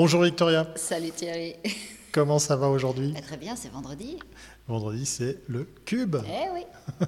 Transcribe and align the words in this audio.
Bonjour 0.00 0.22
Victoria. 0.22 0.64
Salut 0.76 1.10
Thierry. 1.10 1.56
Comment 2.12 2.38
ça 2.38 2.54
va 2.54 2.68
aujourd'hui? 2.68 3.14
Très 3.20 3.36
bien, 3.36 3.56
c'est 3.56 3.68
vendredi. 3.68 4.16
Vendredi, 4.68 5.06
c'est 5.06 5.38
le 5.48 5.66
cube. 5.86 6.16
Eh 6.26 6.50
oui. 6.54 6.62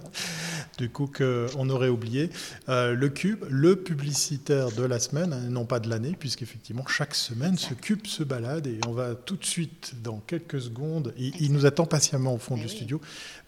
du 0.78 0.88
coup, 0.88 1.10
qu'on 1.14 1.68
aurait 1.68 1.88
oublié. 1.90 2.30
Euh, 2.68 2.94
le 2.94 3.08
cube, 3.10 3.44
le 3.50 3.76
publicitaire 3.76 4.70
de 4.72 4.82
la 4.82 4.98
semaine, 4.98 5.32
hein, 5.34 5.48
non 5.50 5.66
pas 5.66 5.78
de 5.78 5.88
l'année, 5.90 6.16
puisqu'effectivement, 6.18 6.86
chaque 6.86 7.14
semaine, 7.14 7.58
ce 7.58 7.74
cube 7.74 8.06
se 8.06 8.22
balade 8.22 8.66
et 8.66 8.80
on 8.86 8.92
va 8.92 9.14
tout 9.14 9.36
de 9.36 9.44
suite, 9.44 9.92
dans 10.02 10.22
quelques 10.26 10.60
secondes, 10.60 11.12
il 11.18 11.52
nous 11.52 11.66
attend 11.66 11.84
patiemment 11.84 12.34
au 12.34 12.38
fond 12.38 12.54
Eh 12.56 12.60
du 12.60 12.66
oui. 12.66 12.72
studio, 12.72 13.00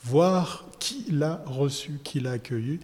voir 0.04 0.66
qui 0.78 1.06
l'a 1.10 1.42
reçu, 1.46 2.00
qui 2.02 2.20
l'a 2.20 2.32
accueilli. 2.32 2.80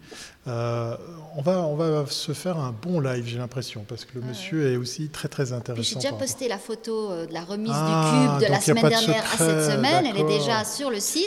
Euh, 0.46 0.96
on, 1.36 1.42
va, 1.42 1.62
on 1.62 1.74
va 1.76 2.06
se 2.06 2.32
faire 2.32 2.56
un 2.58 2.72
bon 2.72 3.00
live, 3.00 3.26
j'ai 3.26 3.38
l'impression, 3.38 3.84
parce 3.86 4.04
que 4.04 4.18
le 4.18 4.22
monsieur 4.22 4.72
est 4.72 4.76
aussi 4.76 5.08
très, 5.08 5.28
très 5.28 5.44
Puis 5.44 5.50
j'ai 5.52 5.56
intéressant. 5.56 5.98
déjà 6.00 6.12
posté 6.12 6.48
la 6.48 6.58
photo 6.58 7.10
euh, 7.10 7.26
de 7.26 7.34
la 7.34 7.42
remise 7.44 7.72
Ah, 7.74 8.36
du 8.38 8.38
cube 8.38 8.46
de 8.48 8.52
la 8.52 8.60
semaine 8.60 8.84
de 8.84 8.88
dernière 8.88 9.24
à 9.34 9.36
cette 9.36 9.72
semaine. 9.72 10.06
Elle 10.06 10.16
est 10.16 10.38
déjà 10.38 10.64
sur 10.64 10.90
le 10.90 11.00
site. 11.00 11.17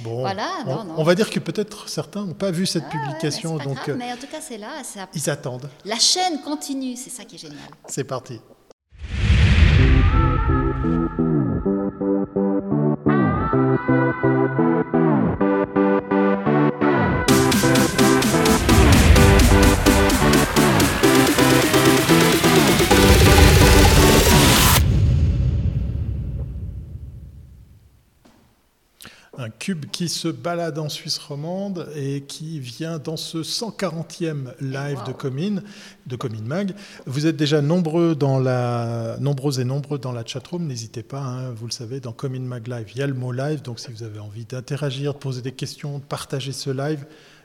Bon, 0.00 0.20
Voilà, 0.20 0.48
on, 0.66 0.70
non, 0.70 0.84
non. 0.84 0.94
on 0.98 1.02
va 1.02 1.14
dire 1.14 1.30
que 1.30 1.38
peut-être 1.40 1.88
certains 1.88 2.24
n'ont 2.24 2.34
pas 2.34 2.50
vu 2.50 2.66
cette 2.66 2.84
Ah 2.86 2.94
ouais, 2.94 3.00
mais 3.00 3.06
publication, 3.14 3.56
donc 3.58 3.74
grave, 3.74 3.90
euh, 3.90 3.96
mais 3.96 4.12
en 4.12 4.16
tout 4.16 4.26
cas, 4.30 4.40
c'est 4.40 4.58
là. 4.58 4.82
ça- 4.84 5.08
ils 5.14 5.30
attendent. 5.30 5.68
La 5.84 5.98
chaîne 5.98 6.40
continue, 6.42 6.96
c'est 6.96 7.10
ça 7.10 7.24
qui 7.24 7.36
est 7.36 7.38
génial. 7.38 7.58
C'est 7.88 8.04
parti. 8.04 8.40
Un 29.36 29.50
cube 29.50 29.86
qui 29.92 30.08
se 30.08 30.28
balade 30.28 30.78
en 30.78 30.88
Suisse 30.88 31.18
romande 31.18 31.88
et 31.94 32.22
qui 32.22 32.60
vient 32.60 32.98
dans 32.98 33.18
ce 33.18 33.38
140e 33.38 34.54
live 34.60 34.98
de. 35.06 35.12
Comine, 35.18 35.62
de 36.06 36.16
Comine 36.16 36.46
Mag. 36.46 36.74
Vous 37.06 37.26
êtes 37.26 37.36
déjà 37.36 37.60
nombreux, 37.60 38.14
dans 38.14 38.38
la, 38.38 39.16
nombreux 39.20 39.60
et 39.60 39.64
nombreux 39.64 39.98
dans 39.98 40.12
la 40.12 40.24
chatroom. 40.24 40.66
N'hésitez 40.66 41.02
pas, 41.02 41.20
hein, 41.20 41.50
vous 41.50 41.66
le 41.66 41.72
savez, 41.72 42.00
dans 42.00 42.12
Comine 42.12 42.46
Mag 42.46 42.66
Live, 42.68 42.86
il 42.94 42.98
y 42.98 43.02
a 43.02 43.06
le 43.06 43.14
mot 43.14 43.32
live. 43.32 43.62
Donc 43.62 43.80
si 43.80 43.90
vous 43.90 44.02
avez 44.02 44.20
envie 44.20 44.44
d'interagir, 44.44 45.12
de 45.12 45.18
poser 45.18 45.42
des 45.42 45.52
questions, 45.52 45.98
de 45.98 46.04
partager 46.04 46.52
ce 46.52 46.70
live, 46.70 47.04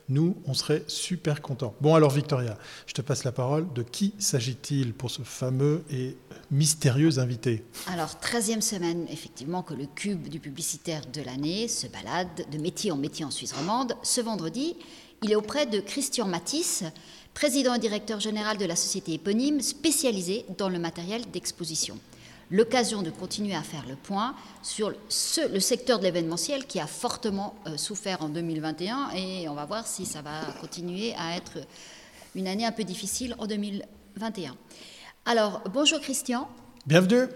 nous, 0.09 0.35
on 0.45 0.53
serait 0.53 0.83
super 0.87 1.41
contents. 1.41 1.75
Bon, 1.81 1.95
alors 1.95 2.11
Victoria, 2.11 2.57
je 2.87 2.93
te 2.93 3.01
passe 3.01 3.23
la 3.23 3.31
parole. 3.31 3.71
De 3.73 3.83
qui 3.83 4.13
s'agit-il 4.19 4.93
pour 4.93 5.09
ce 5.09 5.21
fameux 5.21 5.83
et 5.89 6.17
mystérieux 6.51 7.19
invité? 7.19 7.63
Alors, 7.87 8.17
13e 8.21 8.61
semaine, 8.61 9.05
effectivement, 9.09 9.63
que 9.63 9.73
le 9.73 9.85
cube 9.85 10.27
du 10.27 10.39
publicitaire 10.39 11.01
de 11.13 11.21
l'année 11.21 11.67
se 11.67 11.87
balade 11.87 12.45
de 12.51 12.57
métier 12.57 12.91
en 12.91 12.97
métier 12.97 13.25
en 13.25 13.31
Suisse 13.31 13.53
romande. 13.53 13.93
Ce 14.03 14.21
vendredi, 14.21 14.75
il 15.21 15.31
est 15.31 15.35
auprès 15.35 15.65
de 15.65 15.79
Christian 15.79 16.27
Matisse, 16.27 16.83
président 17.33 17.73
et 17.75 17.79
directeur 17.79 18.19
général 18.19 18.57
de 18.57 18.65
la 18.65 18.75
société 18.75 19.13
éponyme 19.13 19.61
spécialisée 19.61 20.45
dans 20.57 20.69
le 20.69 20.79
matériel 20.79 21.23
d'exposition. 21.31 21.97
L'occasion 22.51 23.01
de 23.01 23.09
continuer 23.09 23.55
à 23.55 23.61
faire 23.63 23.85
le 23.87 23.95
point 23.95 24.35
sur 24.61 24.91
le 24.91 25.59
secteur 25.59 25.99
de 25.99 26.03
l'événementiel 26.03 26.65
qui 26.65 26.79
a 26.79 26.87
fortement 26.87 27.55
euh, 27.67 27.77
souffert 27.77 28.21
en 28.21 28.29
2021 28.29 29.11
et 29.15 29.47
on 29.49 29.53
va 29.55 29.65
voir 29.65 29.87
si 29.87 30.05
ça 30.05 30.21
va 30.21 30.41
continuer 30.59 31.13
à 31.17 31.35
être 31.37 31.59
une 32.35 32.47
année 32.47 32.65
un 32.65 32.71
peu 32.71 32.83
difficile 32.83 33.35
en 33.39 33.47
2021. 33.47 34.55
Alors, 35.25 35.61
bonjour 35.73 35.99
Christian. 35.99 36.49
Bienvenue 36.85 37.27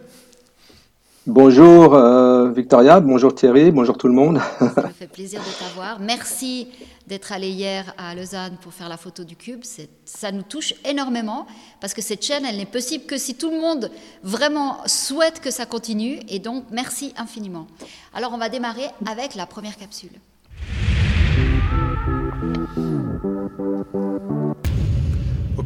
Bonjour 1.27 1.93
euh, 1.93 2.49
Victoria, 2.51 3.01
bonjour 3.01 3.35
Thierry, 3.35 3.69
bonjour 3.71 3.97
tout 3.97 4.07
le 4.07 4.13
monde. 4.13 4.39
Ça 4.59 4.83
me 4.83 4.93
fait 4.93 5.07
plaisir 5.07 5.41
de 5.41 5.59
t'avoir. 5.59 5.99
Merci 5.99 6.69
d'être 7.05 7.33
allé 7.33 7.49
hier 7.49 7.93
à 7.97 8.15
Lausanne 8.15 8.55
pour 8.61 8.71
faire 8.73 8.87
la 8.87 8.95
photo 8.95 9.25
du 9.25 9.35
cube. 9.35 9.65
Ça 10.05 10.31
nous 10.31 10.43
touche 10.43 10.73
énormément 10.85 11.45
parce 11.81 11.93
que 11.93 12.01
cette 12.01 12.23
chaîne, 12.23 12.45
elle 12.45 12.55
n'est 12.55 12.65
possible 12.65 13.03
que 13.03 13.17
si 13.17 13.35
tout 13.35 13.51
le 13.51 13.59
monde 13.59 13.91
vraiment 14.23 14.77
souhaite 14.85 15.41
que 15.41 15.51
ça 15.51 15.65
continue. 15.65 16.19
Et 16.29 16.39
donc, 16.39 16.63
merci 16.71 17.13
infiniment. 17.17 17.67
Alors, 18.13 18.31
on 18.33 18.37
va 18.37 18.47
démarrer 18.47 18.87
avec 19.05 19.35
la 19.35 19.45
première 19.45 19.75
capsule. 19.75 20.11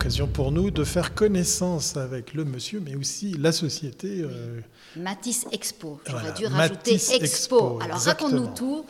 Occasion 0.02 0.26
pour 0.26 0.52
nous 0.52 0.72
de 0.72 0.84
faire 0.84 1.14
connaissance 1.14 1.96
avec 1.96 2.34
le 2.34 2.44
monsieur, 2.44 2.82
mais 2.84 2.96
aussi 2.96 3.36
la 3.40 3.52
société. 3.52 4.22
euh, 4.22 4.60
Matisse 4.98 5.46
Expo. 5.52 6.00
J'aurais 6.08 6.22
Voilà, 6.22 6.36
dû 6.36 6.46
rajouter 6.48 6.92
Matisse 6.94 7.12
Expo. 7.14 7.24
Expo, 7.56 7.80
Alors, 7.84 7.98
raconte-nous 8.00 8.48
tout, 8.56 8.84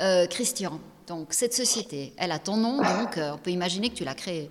euh, 0.00 0.26
Christian. 0.26 0.80
Donc, 1.06 1.28
cette 1.30 1.54
société, 1.54 2.14
elle 2.16 2.32
a 2.32 2.40
ton 2.40 2.56
nom, 2.56 2.78
donc 2.78 3.16
euh, 3.16 3.30
on 3.34 3.38
peut 3.38 3.50
imaginer 3.52 3.90
que 3.90 3.94
tu 3.94 4.02
l'as 4.04 4.14
créée. 4.14 4.50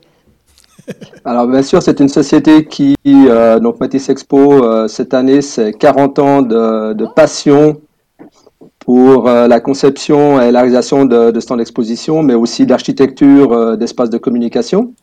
Alors 1.25 1.47
bien 1.47 1.61
sûr, 1.61 1.83
c'est 1.83 1.99
une 1.99 2.07
société 2.07 2.65
qui, 2.65 2.95
euh, 3.05 3.59
donc 3.59 3.81
Matisse 3.81 4.07
Expo, 4.07 4.63
euh, 4.63 4.87
cette 4.87 5.13
année, 5.13 5.41
c'est 5.41 5.73
40 5.73 6.19
ans 6.19 6.41
de, 6.41 6.93
de 6.93 7.05
passion 7.13 7.81
pour 8.79 9.27
euh, 9.27 9.47
la 9.49 9.59
conception 9.59 10.39
et 10.41 10.51
la 10.51 10.59
réalisation 10.61 11.03
de, 11.03 11.31
de 11.31 11.39
stands 11.41 11.57
d'exposition, 11.57 12.23
mais 12.23 12.35
aussi 12.35 12.65
d'architecture 12.65 13.51
euh, 13.51 13.75
d'espaces 13.75 14.09
de 14.09 14.17
communication. 14.17 14.93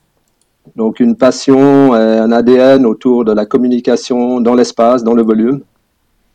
Donc 0.77 1.00
une 1.00 1.17
passion 1.17 1.95
et 1.97 2.19
un 2.19 2.33
ADN 2.33 2.87
autour 2.87 3.25
de 3.25 3.33
la 3.33 3.47
communication 3.47 4.41
dans 4.41 4.55
l'espace, 4.55 5.05
dans 5.05 5.15
le 5.15 5.23
volume, 5.23 5.61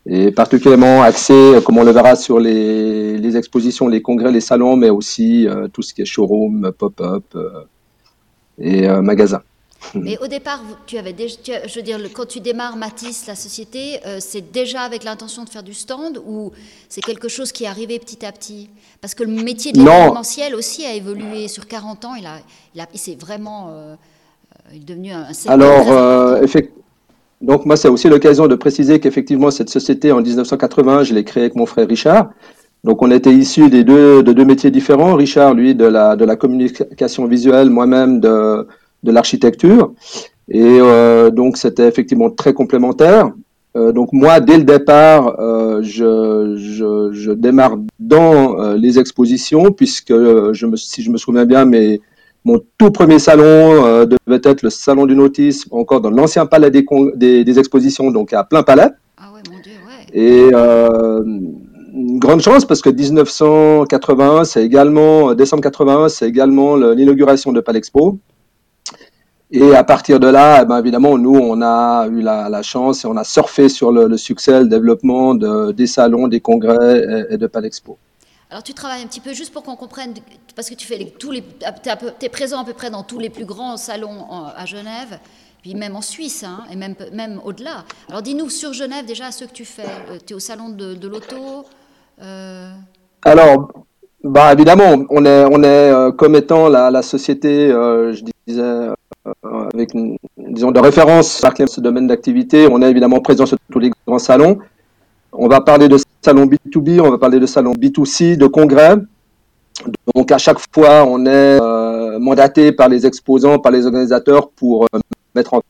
et 0.06 0.32
particulièrement 0.32 1.02
axé, 1.04 1.34
euh, 1.34 1.62
comme 1.62 1.78
on 1.78 1.84
le 1.84 1.92
verra, 1.92 2.16
sur 2.16 2.40
les, 2.40 3.18
les 3.18 3.38
expositions, 3.38 3.88
les 3.88 4.02
congrès, 4.02 4.32
les 4.32 4.42
salons, 4.42 4.76
mais 4.78 4.90
aussi 4.90 5.48
euh, 5.48 5.68
tout 5.70 5.82
ce 5.82 5.94
qui 5.94 6.02
est 6.02 6.06
showroom, 6.06 6.72
pop-up 6.78 7.24
euh, 7.36 7.50
et 8.60 8.88
euh, 8.88 9.02
magasin. 9.02 9.42
Mais 9.94 10.18
au 10.20 10.28
départ, 10.28 10.62
tu 10.88 10.98
avais 10.98 11.14
déjà, 11.14 11.36
tu 11.42 11.54
as- 11.54 11.68
je 11.68 11.76
veux 11.76 11.82
dire, 11.84 12.00
quand 12.14 12.26
tu 12.28 12.40
démarres 12.40 12.76
Matisse, 12.78 13.28
la 13.28 13.36
société, 13.36 14.00
euh, 14.06 14.18
c'est 14.20 14.52
déjà 14.52 14.82
avec 14.82 15.04
l'intention 15.04 15.44
de 15.44 15.50
faire 15.50 15.64
du 15.64 15.74
stand 15.74 16.20
ou 16.26 16.52
c'est 16.90 17.02
quelque 17.02 17.28
chose 17.30 17.52
qui 17.52 17.64
est 17.64 17.68
arrivé 17.68 18.00
petit 18.00 18.26
à 18.26 18.32
petit? 18.32 18.70
Parce 19.02 19.14
que 19.14 19.24
le 19.24 19.32
métier 19.32 19.72
de 19.72 19.80
l'événementiel 19.80 20.56
aussi 20.56 20.86
a 20.86 20.94
évolué 20.94 21.48
sur 21.48 21.68
40 21.68 22.06
ans. 22.06 22.16
Il, 22.16 22.26
a, 22.26 22.40
il, 22.76 22.82
a, 22.82 22.88
il 22.94 23.00
s'est 23.00 23.16
vraiment, 23.20 23.70
euh, 23.70 23.72
euh, 23.72 23.96
est 24.74 24.86
devenu 24.86 25.12
un 25.12 25.32
secteur 25.34 25.54
Alors, 25.54 25.92
euh, 25.92 26.46
donc 27.42 27.66
moi, 27.66 27.78
c'est 27.78 27.88
aussi 27.88 28.10
l'occasion 28.10 28.48
de 28.48 28.56
préciser 28.56 29.00
qu'effectivement, 29.00 29.52
cette 29.52 29.70
société, 29.70 30.12
en 30.12 30.22
1980, 30.22 31.04
je 31.04 31.14
l'ai 31.14 31.24
créée 31.24 31.44
avec 31.44 31.56
mon 31.56 31.66
frère 31.66 31.88
Richard. 31.88 32.32
Donc, 32.84 33.02
on 33.02 33.12
était 33.12 33.34
issus 33.34 33.70
des 33.70 33.84
deux, 33.84 34.24
de 34.24 34.34
deux 34.34 34.46
métiers 34.46 34.72
différents. 34.72 35.16
Richard, 35.16 35.54
lui, 35.54 35.76
de 35.76 35.86
la, 35.86 36.16
de 36.16 36.26
la 36.26 36.36
communication 36.36 37.26
visuelle, 37.26 37.70
moi-même 37.70 38.20
de, 38.20 38.68
de 39.04 39.12
l'architecture. 39.12 39.94
Et 40.50 40.62
euh, 40.64 41.30
donc, 41.30 41.58
c'était 41.58 41.88
effectivement 41.88 42.30
très 42.30 42.54
complémentaire. 42.54 43.32
Euh, 43.76 43.92
donc, 43.92 44.14
moi, 44.14 44.40
dès 44.40 44.58
le 44.58 44.64
départ, 44.64 45.40
euh, 45.40 45.82
je, 45.84 46.56
je, 46.58 47.12
je 47.12 47.32
démarre 47.32 47.78
dans 48.00 48.74
les 48.74 49.00
expositions, 49.00 49.72
puisque, 49.72 50.14
je 50.14 50.66
me, 50.66 50.76
si 50.76 51.04
je 51.04 51.12
me 51.12 51.18
souviens 51.18 51.46
bien, 51.46 51.66
mes, 51.66 52.02
mon 52.48 52.60
tout 52.78 52.92
premier 52.92 53.20
salon 53.20 53.44
euh, 53.86 54.06
devait 54.06 54.42
être 54.52 54.62
le 54.62 54.70
salon 54.70 55.06
du 55.06 55.16
nautisme, 55.16 55.70
encore 55.74 56.02
dans 56.02 56.10
l'ancien 56.20 56.46
palais 56.46 56.72
des, 56.72 56.84
con- 56.86 57.12
des, 57.16 57.44
des 57.44 57.60
expositions, 57.60 58.10
donc 58.12 58.32
à 58.34 58.44
plein 58.52 58.64
palais. 58.64 58.90
Ah 59.18 59.30
ouais, 59.34 59.42
mon 59.52 59.60
Dieu, 59.66 59.74
ouais. 59.88 60.06
Et 60.24 60.50
euh, 60.54 61.24
une 62.04 62.20
grande 62.20 62.42
chance 62.42 62.64
parce 62.66 62.82
que 62.82 62.90
1981, 62.90 64.46
c'est 64.46 64.64
également, 64.64 65.32
euh, 65.32 65.36
décembre 65.36 65.64
81, 65.64 66.08
c'est 66.10 66.28
également 66.28 66.76
le- 66.78 66.94
l'inauguration 66.94 67.52
de 67.52 67.60
Palexpo. 67.60 68.18
Et 69.52 69.74
à 69.76 69.84
partir 69.84 70.20
de 70.20 70.28
là, 70.28 70.62
eh 70.62 70.66
ben, 70.66 70.78
évidemment, 70.80 71.18
nous, 71.18 71.36
on 71.36 71.62
a 71.62 72.08
eu 72.08 72.22
la, 72.22 72.50
la 72.50 72.62
chance 72.62 73.04
et 73.04 73.08
on 73.08 73.16
a 73.18 73.24
surfé 73.24 73.70
sur 73.70 73.92
le, 73.92 74.08
le 74.08 74.18
succès, 74.18 74.60
le 74.60 74.68
développement 74.68 75.36
de, 75.36 75.72
des 75.72 75.88
salons, 75.88 76.28
des 76.28 76.42
congrès 76.42 77.26
et, 77.30 77.34
et 77.34 77.38
de 77.38 77.48
Palexpo. 77.48 77.98
Alors 78.50 78.64
tu 78.64 78.74
travailles 78.74 79.04
un 79.04 79.08
petit 79.08 79.20
peu 79.20 79.34
juste 79.34 79.52
pour 79.52 79.64
qu'on 79.64 79.76
comprenne, 79.76 80.14
parce 80.56 80.70
que 80.70 80.76
tu 80.76 80.88
fais 80.88 80.98
les, 80.98 81.10
tous 81.10 81.32
les, 81.32 81.44
es 82.22 82.30
présent 82.30 82.62
à 82.62 82.66
peu 82.66 82.74
près 82.74 82.90
dans 82.90 83.04
tous 83.04 83.20
les 83.20 83.30
plus 83.30 83.46
grands 83.46 83.76
salons 83.76 84.26
à 84.56 84.66
Genève, 84.66 85.20
puis 85.62 85.76
même 85.76 85.98
en 85.98 86.02
Suisse, 86.02 86.46
hein, 86.46 86.64
et 86.72 86.78
même, 86.78 86.96
même 87.12 87.42
au-delà. 87.44 87.84
Alors 88.08 88.22
dis-nous 88.22 88.50
sur 88.50 88.72
Genève 88.72 89.06
déjà 89.06 89.32
ce 89.32 89.44
que 89.46 89.52
tu 89.52 89.66
fais. 89.66 89.84
Tu 90.26 90.32
es 90.32 90.36
au 90.36 90.40
salon 90.40 90.70
de, 90.70 91.08
l'auto. 91.08 91.66
euh, 92.22 92.72
Alors, 93.26 93.70
bah 94.24 94.54
évidemment, 94.54 95.06
on 95.10 95.26
est, 95.26 95.46
on 95.46 95.62
est 95.64 95.92
euh, 95.92 96.12
comme 96.12 96.36
étant 96.36 96.70
la, 96.70 97.02
société, 97.02 97.70
euh, 97.70 98.14
je 98.14 98.24
disais, 98.48 98.62
euh, 98.62 98.94
avec 99.74 99.94
une, 99.94 100.18
disons, 100.38 100.72
de 100.72 100.80
référence 100.80 101.42
dans 101.42 101.68
ce 101.68 101.82
domaine 101.82 102.08
d'activité, 102.08 102.68
on 102.72 102.82
est 102.82 102.90
évidemment 102.90 103.20
présent 103.20 103.46
sur 103.46 103.58
tous 103.70 103.80
les 103.80 103.92
grands 104.08 104.20
salons. 104.20 104.58
On 105.40 105.48
va 105.48 105.62
parler 105.62 105.88
de 105.88 105.98
salon 106.24 106.48
B2B, 106.48 107.00
on 107.00 107.12
va 107.12 107.20
parler 107.20 107.40
de 107.40 107.46
salon 107.46 107.74
B2C, 107.74 108.38
de 108.38 108.48
congrès. 108.48 108.96
Donc 110.16 110.32
à 110.32 110.40
chaque 110.40 110.58
fois, 110.74 111.06
on 111.06 111.28
est 111.28 111.62
euh, 111.62 112.18
mandaté 112.18 112.72
par 112.72 112.90
les 112.90 113.06
exposants, 113.06 113.60
par 113.60 113.72
les 113.72 113.86
organisateurs 113.86 114.50
pour 114.50 114.86
euh, 114.86 115.00
mettre 115.36 115.54
en, 115.54 115.62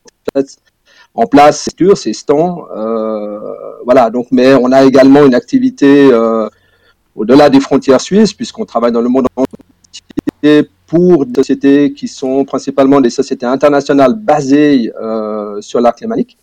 place 1.26 1.68
ces 1.78 1.96
ces 1.96 2.14
stands, 2.14 2.66
euh, 2.74 3.40
voilà, 3.84 4.10
donc, 4.10 4.28
mais 4.32 4.54
on 4.54 4.72
a 4.72 4.86
également 4.86 5.26
une 5.26 5.36
activité 5.36 6.12
au-delà 7.16 7.50
des 7.50 7.60
frontières 7.60 8.00
suisses, 8.00 8.34
puisqu'on 8.34 8.66
travaille 8.66 8.94
dans 8.94 9.02
le 9.02 9.10
monde 9.10 9.26
entier 9.36 10.70
pour 10.86 11.26
des 11.26 11.34
sociétés 11.42 11.92
qui 11.92 12.08
sont 12.08 12.46
principalement 12.46 13.02
des 13.02 13.10
sociétés 13.10 13.48
internationales 13.48 14.14
basées 14.14 14.92
sur 15.60 15.82
l'arc 15.82 16.00
lémanique, 16.00 16.38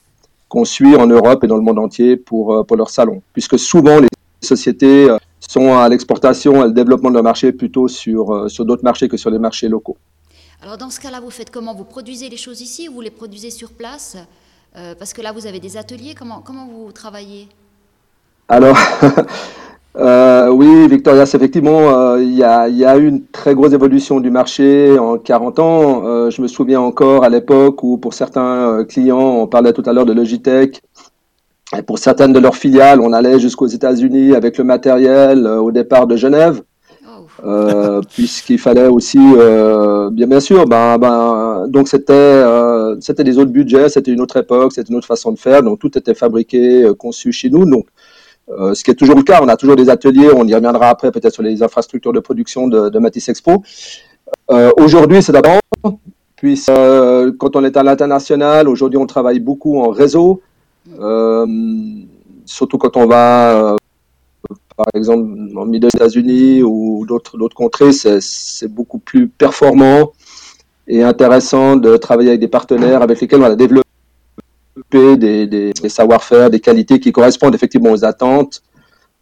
qu'on 0.55 0.65
suit 0.65 0.95
en 0.97 1.09
Europe 1.19 1.43
et 1.45 1.49
dans 1.49 1.57
le 1.57 1.67
monde 1.69 1.81
entier 1.87 2.17
pour, 2.17 2.65
pour 2.67 2.77
leur 2.77 2.91
salon, 2.99 3.23
puisque 3.33 3.59
souvent 3.59 3.99
les 3.99 4.09
sociétés 4.41 5.09
sont 5.41 5.77
à 5.77 5.89
l'exportation 5.89 6.53
et 6.65 6.69
le 6.69 6.73
développement 6.73 7.11
de 7.11 7.15
leur 7.15 7.25
marché 7.25 7.53
plutôt 7.53 7.89
sur, 7.89 8.49
sur 8.49 8.65
d'autres 8.65 8.85
marchés 8.85 9.09
que 9.09 9.17
sur 9.17 9.31
les 9.31 9.41
marchés 9.41 9.69
locaux. 9.69 9.97
Alors 10.63 10.79
dans 10.79 10.91
ce 10.91 11.01
cas-là, 11.01 11.21
vous 11.21 11.31
faites 11.31 11.51
comment? 11.51 11.75
Vous 11.75 11.85
produisez 11.85 12.29
les 12.29 12.37
choses 12.37 12.61
ici 12.61 12.89
ou 12.89 12.95
vous 12.95 13.01
les 13.03 13.11
produisez 13.11 13.51
sur 13.51 13.71
place? 13.71 14.17
Euh, 14.77 14.95
Parce 14.99 15.13
que 15.13 15.23
là, 15.23 15.33
vous 15.33 15.47
avez 15.47 15.61
des 15.61 15.77
ateliers. 15.77 16.15
Comment, 16.19 16.41
comment 16.41 16.67
vous 16.67 16.91
travaillez? 16.93 17.49
Alors, 18.49 18.77
euh, 19.97 20.49
oui, 20.51 20.89
Victoria, 20.89 21.23
effectivement, 21.23 21.79
euh, 21.97 22.23
il 22.23 22.35
y, 22.35 22.43
a, 22.43 22.69
y, 22.69 22.85
a, 22.85 22.97
eu 22.97 23.07
une 23.07 23.27
très 23.27 23.55
grosse 23.55 23.73
évolution 23.73 24.19
du 24.19 24.31
marché 24.31 24.99
en 24.99 25.19
40 25.19 25.59
ans. 25.61 26.31
je 26.31 26.43
me 26.43 26.49
souviens 26.49 26.81
encore 26.81 27.23
à 27.25 27.29
l'époque 27.29 27.83
où 27.85 27.97
pour 27.99 28.13
certains 28.13 28.85
clients, 28.89 29.19
on 29.19 29.47
parlait 29.47 29.73
tout 29.73 29.85
à 29.87 29.93
l'heure 29.93 30.07
de 30.07 30.13
Logitech, 30.13 30.83
et 31.79 31.83
pour 31.83 31.99
certaines 31.99 32.33
de 32.33 32.39
leurs 32.41 32.57
filiales, 32.57 33.01
on 33.01 33.13
allait 33.13 33.39
jusqu'aux 33.39 33.67
États-Unis 33.67 34.35
avec 34.35 34.59
le 34.59 34.65
matériel 34.65 35.47
au 35.47 35.71
départ 35.71 36.07
de 36.07 36.17
Genève. 36.17 36.63
Euh, 37.45 38.01
puisqu'il 38.15 38.59
fallait 38.59 38.87
aussi, 38.87 39.19
euh, 39.19 40.11
bien, 40.11 40.27
bien 40.27 40.41
sûr, 40.41 40.67
ben, 40.67 40.99
ben, 40.99 41.67
donc 41.69 41.89
c'était 41.89 42.13
euh, 42.13 42.97
c'était 43.01 43.25
des 43.25 43.39
autres 43.39 43.51
budgets, 43.51 43.89
c'était 43.89 44.13
une 44.13 44.21
autre 44.21 44.37
époque, 44.37 44.73
c'était 44.73 44.91
une 44.91 44.97
autre 44.97 45.07
façon 45.07 45.33
de 45.33 45.39
faire, 45.39 45.63
donc 45.63 45.79
tout 45.79 45.97
était 45.99 46.15
fabriqué, 46.15 46.87
conçu 46.99 47.33
chez 47.33 47.51
nous, 47.51 47.65
donc 47.67 47.87
ce 48.49 48.85
qui 48.85 48.91
est 48.91 48.95
toujours 48.95 49.17
le 49.17 49.23
cas, 49.23 49.41
on 49.43 49.49
a 49.49 49.57
toujours 49.57 49.77
des 49.77 49.89
ateliers, 49.89 50.31
on 50.35 50.47
y 50.47 50.55
reviendra 50.55 50.89
après 50.89 51.11
peut-être 51.11 51.33
sur 51.33 51.43
les 51.43 51.63
infrastructures 51.63 52.13
de 52.13 52.21
production 52.21 52.69
de, 52.69 52.89
de 52.89 52.99
Matisse 52.99 53.29
Expo. 53.29 53.63
aujourd'hui, 54.77 55.23
c'est 55.23 55.33
d'abord, 55.33 55.61
puis 56.37 56.63
quand 56.67 57.57
on 57.57 57.65
est 57.65 57.77
à 57.77 57.83
l'international, 57.83 58.69
aujourd'hui 58.69 58.99
on 58.99 59.07
travaille 59.07 59.41
beaucoup 59.41 59.81
en 59.81 59.89
réseau, 59.89 60.43
surtout 62.45 62.79
quand 62.79 62.97
on 62.97 63.07
va 63.07 63.77
par 64.77 64.87
exemple, 64.95 65.29
dans 65.55 65.65
les 65.65 65.79
États-Unis 65.79 66.63
ou 66.63 67.07
d'autres 67.07 67.55
contrées, 67.55 67.93
c'est 67.93 68.69
beaucoup 68.69 68.99
plus 68.99 69.29
performant 69.29 70.13
et 70.87 71.03
intéressant 71.03 71.77
de 71.77 71.97
travailler 71.97 72.31
avec 72.31 72.41
des 72.41 72.49
partenaires 72.49 73.03
avec 73.03 73.21
lesquels 73.21 73.41
on 73.41 73.45
a 73.45 73.57
développé 73.57 73.84
des, 74.91 75.17
des, 75.17 75.73
des 75.73 75.89
savoir-faire, 75.89 76.51
des 76.51 76.61
qualités 76.61 77.01
qui 77.01 77.13
correspondent 77.13 77.55
effectivement 77.55 77.91
aux 77.91 78.05
attentes 78.05 78.63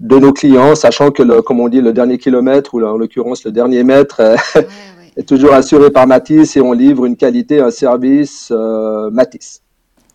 de 0.01 0.19
nos 0.19 0.33
clients, 0.33 0.75
sachant 0.75 1.11
que, 1.11 1.23
le, 1.23 1.43
comme 1.43 1.61
on 1.61 1.69
dit, 1.69 1.81
le 1.81 1.93
dernier 1.93 2.19
kilomètre, 2.19 2.75
ou 2.75 2.83
en 2.85 2.97
l'occurrence 2.97 3.45
le 3.45 3.53
dernier 3.53 3.85
mètre, 3.85 4.21
est 5.17 5.29
toujours 5.29 5.55
assuré 5.55 5.91
par 5.91 6.07
Matisse 6.07 6.57
et 6.57 6.61
on 6.61 6.73
livre 6.73 7.05
une 7.05 7.17
qualité, 7.17 7.61
un 7.61 7.71
service 7.71 8.49
euh, 8.51 9.11
Matisse. 9.11 9.63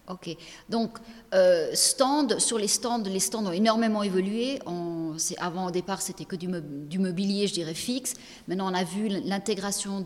Ok, 0.09 0.35
donc 0.69 0.91
euh, 1.33 1.67
stand, 1.73 2.39
sur 2.39 2.57
les 2.57 2.67
stands, 2.67 3.03
les 3.03 3.19
stands 3.19 3.45
ont 3.45 3.51
énormément 3.51 4.01
évolué. 4.01 4.59
Avant, 5.39 5.67
au 5.67 5.71
départ, 5.71 6.01
c'était 6.01 6.23
que 6.23 6.35
du, 6.35 6.99
mobilier, 6.99 7.47
je 7.47 7.53
dirais, 7.53 7.73
fixe. 7.73 8.13
Maintenant, 8.47 8.71
on 8.71 8.75
a 8.75 8.83
vu 8.83 9.09
l'intégration 9.25 10.01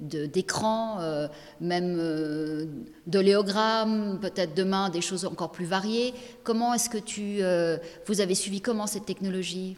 d'écrans, 0.00 0.96
de, 0.96 1.02
euh, 1.02 1.28
même 1.60 1.96
euh, 2.00 2.64
de 3.06 3.18
léogrammes, 3.20 4.18
peut-être 4.20 4.56
demain 4.56 4.88
des 4.90 5.00
choses 5.00 5.24
encore 5.24 5.52
plus 5.52 5.66
variées. 5.66 6.14
Comment 6.42 6.74
est-ce 6.74 6.90
que 6.90 6.98
tu, 6.98 7.40
vous 8.06 8.20
avez 8.20 8.34
suivi 8.34 8.60
comment 8.60 8.86
cette 8.86 9.06
technologie? 9.06 9.76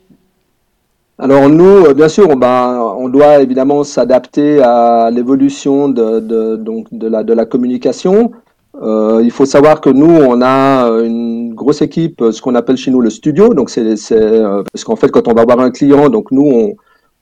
Alors 1.18 1.48
nous, 1.48 1.92
bien 1.94 2.08
sûr, 2.08 2.28
on, 2.30 2.40
on 2.40 3.08
doit 3.08 3.40
évidemment 3.40 3.82
s'adapter 3.84 4.62
à 4.62 5.10
l'évolution 5.10 5.88
de, 5.88 6.20
de 6.20 7.32
la 7.34 7.44
communication. 7.44 8.32
Euh, 8.76 9.20
il 9.22 9.30
faut 9.30 9.46
savoir 9.46 9.80
que 9.80 9.90
nous, 9.90 10.10
on 10.10 10.40
a 10.42 10.88
une 11.02 11.54
grosse 11.54 11.82
équipe, 11.82 12.22
ce 12.30 12.40
qu'on 12.40 12.54
appelle 12.54 12.76
chez 12.76 12.90
nous 12.90 13.00
le 13.00 13.10
studio. 13.10 13.54
Donc, 13.54 13.70
c'est 13.70 14.12
euh, 14.12 14.62
parce 14.72 14.84
qu'en 14.84 14.96
fait, 14.96 15.10
quand 15.10 15.28
on 15.28 15.34
va 15.34 15.44
voir 15.44 15.60
un 15.60 15.70
client, 15.70 16.08
donc 16.08 16.30
nous, 16.30 16.74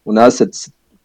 on, 0.04 0.16
a 0.16 0.30
cette, 0.30 0.54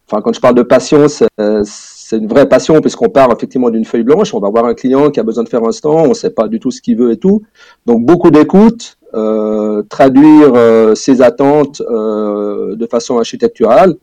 enfin, 0.08 0.20
quand 0.22 0.32
je 0.32 0.40
parle 0.40 0.54
de 0.54 0.62
passion, 0.62 1.06
c'est 1.08 2.18
une 2.18 2.28
vraie 2.28 2.48
passion 2.48 2.80
puisqu'on 2.80 3.08
part 3.08 3.32
effectivement 3.32 3.70
d'une 3.70 3.84
feuille 3.84 4.02
blanche. 4.02 4.34
On 4.34 4.40
va 4.40 4.50
voir 4.50 4.66
un 4.66 4.74
client 4.74 5.10
qui 5.10 5.20
a 5.20 5.22
besoin 5.22 5.44
de 5.44 5.48
faire 5.48 5.64
un 5.64 5.72
stand, 5.72 6.06
on 6.06 6.08
ne 6.10 6.14
sait 6.14 6.30
pas 6.30 6.48
du 6.48 6.60
tout 6.60 6.70
ce 6.70 6.82
qu'il 6.82 6.98
veut 6.98 7.12
et 7.12 7.16
tout. 7.16 7.42
Donc, 7.86 8.04
beaucoup 8.04 8.30
d'écoute, 8.30 8.98
euh, 9.14 9.82
traduire 9.90 10.52
euh, 10.54 10.94
ses 10.94 11.20
attentes 11.20 11.82
euh, 11.82 12.76
de 12.76 12.86
façon 12.86 13.18
architecturale 13.18 13.94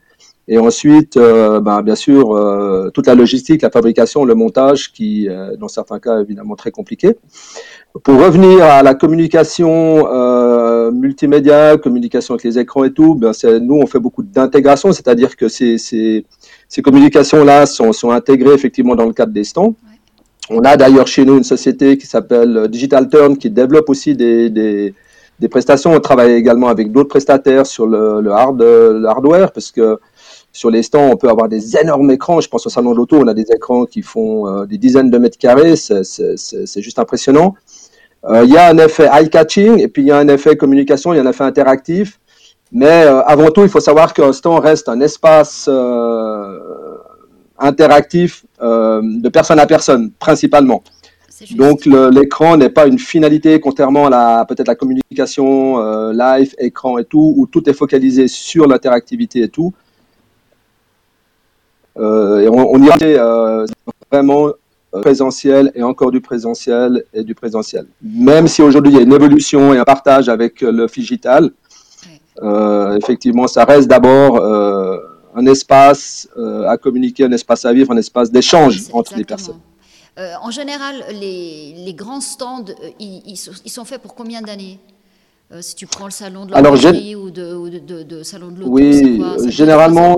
et 0.51 0.57
ensuite, 0.57 1.15
euh, 1.15 1.61
ben, 1.61 1.83
bien 1.83 1.93
sûr, 1.93 2.35
euh, 2.35 2.89
toute 2.89 3.05
la 3.05 3.13
logistique, 3.13 3.61
la 3.61 3.69
fabrication, 3.69 4.25
le 4.25 4.33
montage, 4.33 4.91
qui, 4.91 5.29
euh, 5.29 5.55
dans 5.57 5.67
certains 5.67 5.99
cas, 5.99 6.21
évidemment 6.21 6.55
très 6.55 6.71
compliqué. 6.71 7.17
Pour 8.03 8.19
revenir 8.19 8.63
à 8.63 8.81
la 8.81 8.95
communication 8.95 10.07
multimédia, 10.91 11.77
communication 11.77 12.33
avec 12.33 12.45
les 12.45 12.57
écrans 12.57 12.83
et 12.83 12.91
tout, 12.91 13.13
ben, 13.13 13.31
nous, 13.61 13.75
on 13.75 13.85
fait 13.85 13.99
beaucoup 13.99 14.23
d'intégration, 14.23 14.91
c'est-à-dire 14.91 15.35
que 15.35 15.47
ces, 15.47 15.77
ces, 15.77 16.25
ces 16.67 16.81
communications-là 16.81 17.67
sont, 17.67 17.93
sont, 17.93 18.09
intégrées 18.09 18.53
effectivement 18.55 18.95
dans 18.95 19.05
le 19.05 19.13
cadre 19.13 19.33
des 19.33 19.43
stands. 19.43 19.75
On 20.49 20.61
a 20.61 20.77
d'ailleurs 20.77 21.05
chez 21.05 21.25
nous 21.25 21.37
une 21.37 21.43
société 21.43 21.95
qui 21.95 22.07
s'appelle 22.07 22.67
Digital 22.69 23.07
Turn 23.07 23.37
qui 23.37 23.51
développe 23.51 23.87
aussi 23.87 24.15
des, 24.15 24.49
des, 24.49 24.95
des 25.39 25.47
prestations. 25.47 25.93
On 25.93 25.99
travaille 25.99 26.33
également 26.33 26.69
avec 26.69 26.91
d'autres 26.91 27.09
prestataires 27.09 27.67
sur 27.67 27.85
le, 27.85 28.19
le, 28.21 28.31
hard, 28.31 28.59
le 28.59 29.05
hardware 29.05 29.51
parce 29.51 29.71
que 29.71 29.99
sur 30.59 30.69
les 30.69 30.83
stands, 30.83 31.09
on 31.13 31.15
peut 31.15 31.29
avoir 31.29 31.47
des 31.47 31.77
énormes 31.77 32.11
écrans. 32.11 32.41
Je 32.41 32.49
pense 32.49 32.65
au 32.67 32.69
salon 32.69 32.91
de 32.91 32.97
l'auto, 32.97 33.15
on 33.17 33.27
a 33.27 33.33
des 33.33 33.49
écrans 33.55 33.85
qui 33.85 34.01
font 34.01 34.45
euh, 34.45 34.65
des 34.65 34.77
dizaines 34.77 35.09
de 35.09 35.17
mètres 35.17 35.37
carrés. 35.37 35.77
C'est 35.77 36.81
juste 36.81 36.99
impressionnant. 36.99 37.55
Euh, 38.25 38.43
il 38.43 38.51
y 38.51 38.57
a 38.57 38.67
un 38.67 38.77
effet 38.77 39.07
eye-catching 39.09 39.79
et 39.79 39.87
puis 39.87 40.01
il 40.01 40.09
y 40.09 40.11
a 40.11 40.17
un 40.17 40.27
effet 40.27 40.57
communication, 40.57 41.13
il 41.13 41.15
y 41.15 41.19
a 41.19 41.23
un 41.23 41.29
effet 41.29 41.45
interactif. 41.45 42.19
Mais 42.73 43.05
euh, 43.05 43.21
avant 43.21 43.51
tout, 43.51 43.63
il 43.63 43.69
faut 43.69 43.79
savoir 43.79 44.13
qu'un 44.13 44.33
stand 44.33 44.61
reste 44.61 44.89
un 44.89 44.99
espace 44.99 45.69
interactif 47.57 48.45
de 48.61 49.29
personne 49.29 49.59
à 49.59 49.65
personne, 49.65 50.11
principalement. 50.19 50.83
Donc 51.51 51.85
l'écran 51.85 52.57
n'est 52.57 52.73
pas 52.79 52.85
une 52.85 52.99
finalité, 52.99 53.61
contrairement 53.61 54.07
à 54.07 54.09
la 54.09 54.45
peut-être 54.45 54.67
la 54.67 54.75
communication 54.75 55.47
live, 56.11 56.53
écran 56.57 56.97
et 56.97 57.05
tout, 57.05 57.33
où 57.37 57.47
tout 57.47 57.69
est 57.69 57.77
focalisé 57.83 58.27
sur 58.27 58.67
l'interactivité 58.67 59.39
et 59.43 59.49
tout. 59.49 59.73
Euh, 61.97 62.41
et 62.41 62.47
on, 62.49 62.81
y 62.83 62.89
a 62.89 62.97
euh, 63.01 63.65
vraiment 64.11 64.47
euh, 64.47 65.01
présentiel 65.01 65.71
et 65.75 65.83
encore 65.83 66.11
du 66.11 66.21
présentiel 66.21 67.03
et 67.13 67.23
du 67.23 67.35
présentiel. 67.35 67.87
Même 68.01 68.47
si 68.47 68.61
aujourd'hui 68.61 68.93
il 68.93 68.97
y 68.97 68.99
a 68.99 69.03
une 69.03 69.13
évolution 69.13 69.73
et 69.73 69.77
un 69.77 69.83
partage 69.83 70.29
avec 70.29 70.61
le 70.61 70.85
digital, 70.87 71.51
effectivement, 72.95 73.47
ça 73.47 73.65
reste 73.65 73.89
d'abord 73.89 74.41
un 75.35 75.45
espace 75.45 76.29
à 76.67 76.77
communiquer, 76.77 77.25
un 77.25 77.31
espace 77.31 77.65
à 77.65 77.73
vivre, 77.73 77.91
un 77.91 77.97
espace 77.97 78.31
d'échange 78.31 78.83
entre 78.93 79.15
les 79.17 79.25
personnes. 79.25 79.59
en 80.41 80.51
général, 80.51 80.95
les, 81.11 81.93
grands 81.93 82.21
stands, 82.21 82.65
ils, 82.99 83.37
sont 83.37 83.85
faits 83.85 84.01
pour 84.01 84.15
combien 84.15 84.41
d'années? 84.41 84.79
Si 85.61 85.75
tu 85.75 85.87
prends 85.87 86.05
le 86.05 86.11
salon 86.11 86.45
de 86.45 86.51
l'horlogerie 86.53 87.15
ou 87.15 87.31
de, 87.31 87.55
ou 87.55 87.69
de, 87.69 88.03
de, 88.03 88.23
salon 88.23 88.51
de 88.51 88.59
l'auto, 88.59 88.71
Oui, 88.71 89.19
généralement, 89.47 90.15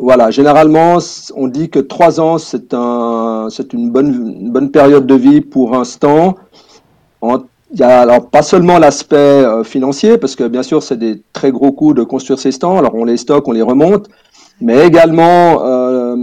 voilà, 0.00 0.30
généralement, 0.30 0.96
on 1.36 1.46
dit 1.46 1.68
que 1.68 1.78
trois 1.78 2.20
ans, 2.20 2.38
c'est 2.38 2.72
un, 2.72 3.48
c'est 3.50 3.74
une 3.74 3.90
bonne, 3.90 4.50
bonne 4.50 4.70
période 4.70 5.06
de 5.06 5.14
vie 5.14 5.42
pour 5.42 5.76
un 5.76 5.84
stand. 5.84 6.34
il 7.22 7.78
y 7.78 7.82
a 7.82 8.00
alors 8.00 8.30
pas 8.30 8.42
seulement 8.42 8.78
l'aspect 8.78 9.16
euh, 9.16 9.62
financier, 9.62 10.16
parce 10.16 10.36
que 10.36 10.48
bien 10.48 10.62
sûr, 10.62 10.82
c'est 10.82 10.96
des 10.96 11.22
très 11.34 11.52
gros 11.52 11.72
coûts 11.72 11.92
de 11.92 12.02
construire 12.02 12.38
ces 12.38 12.50
stands. 12.50 12.78
Alors, 12.78 12.94
on 12.94 13.04
les 13.04 13.18
stocke, 13.18 13.46
on 13.46 13.52
les 13.52 13.62
remonte, 13.62 14.08
mais 14.62 14.86
également, 14.86 15.62
euh, 15.66 16.16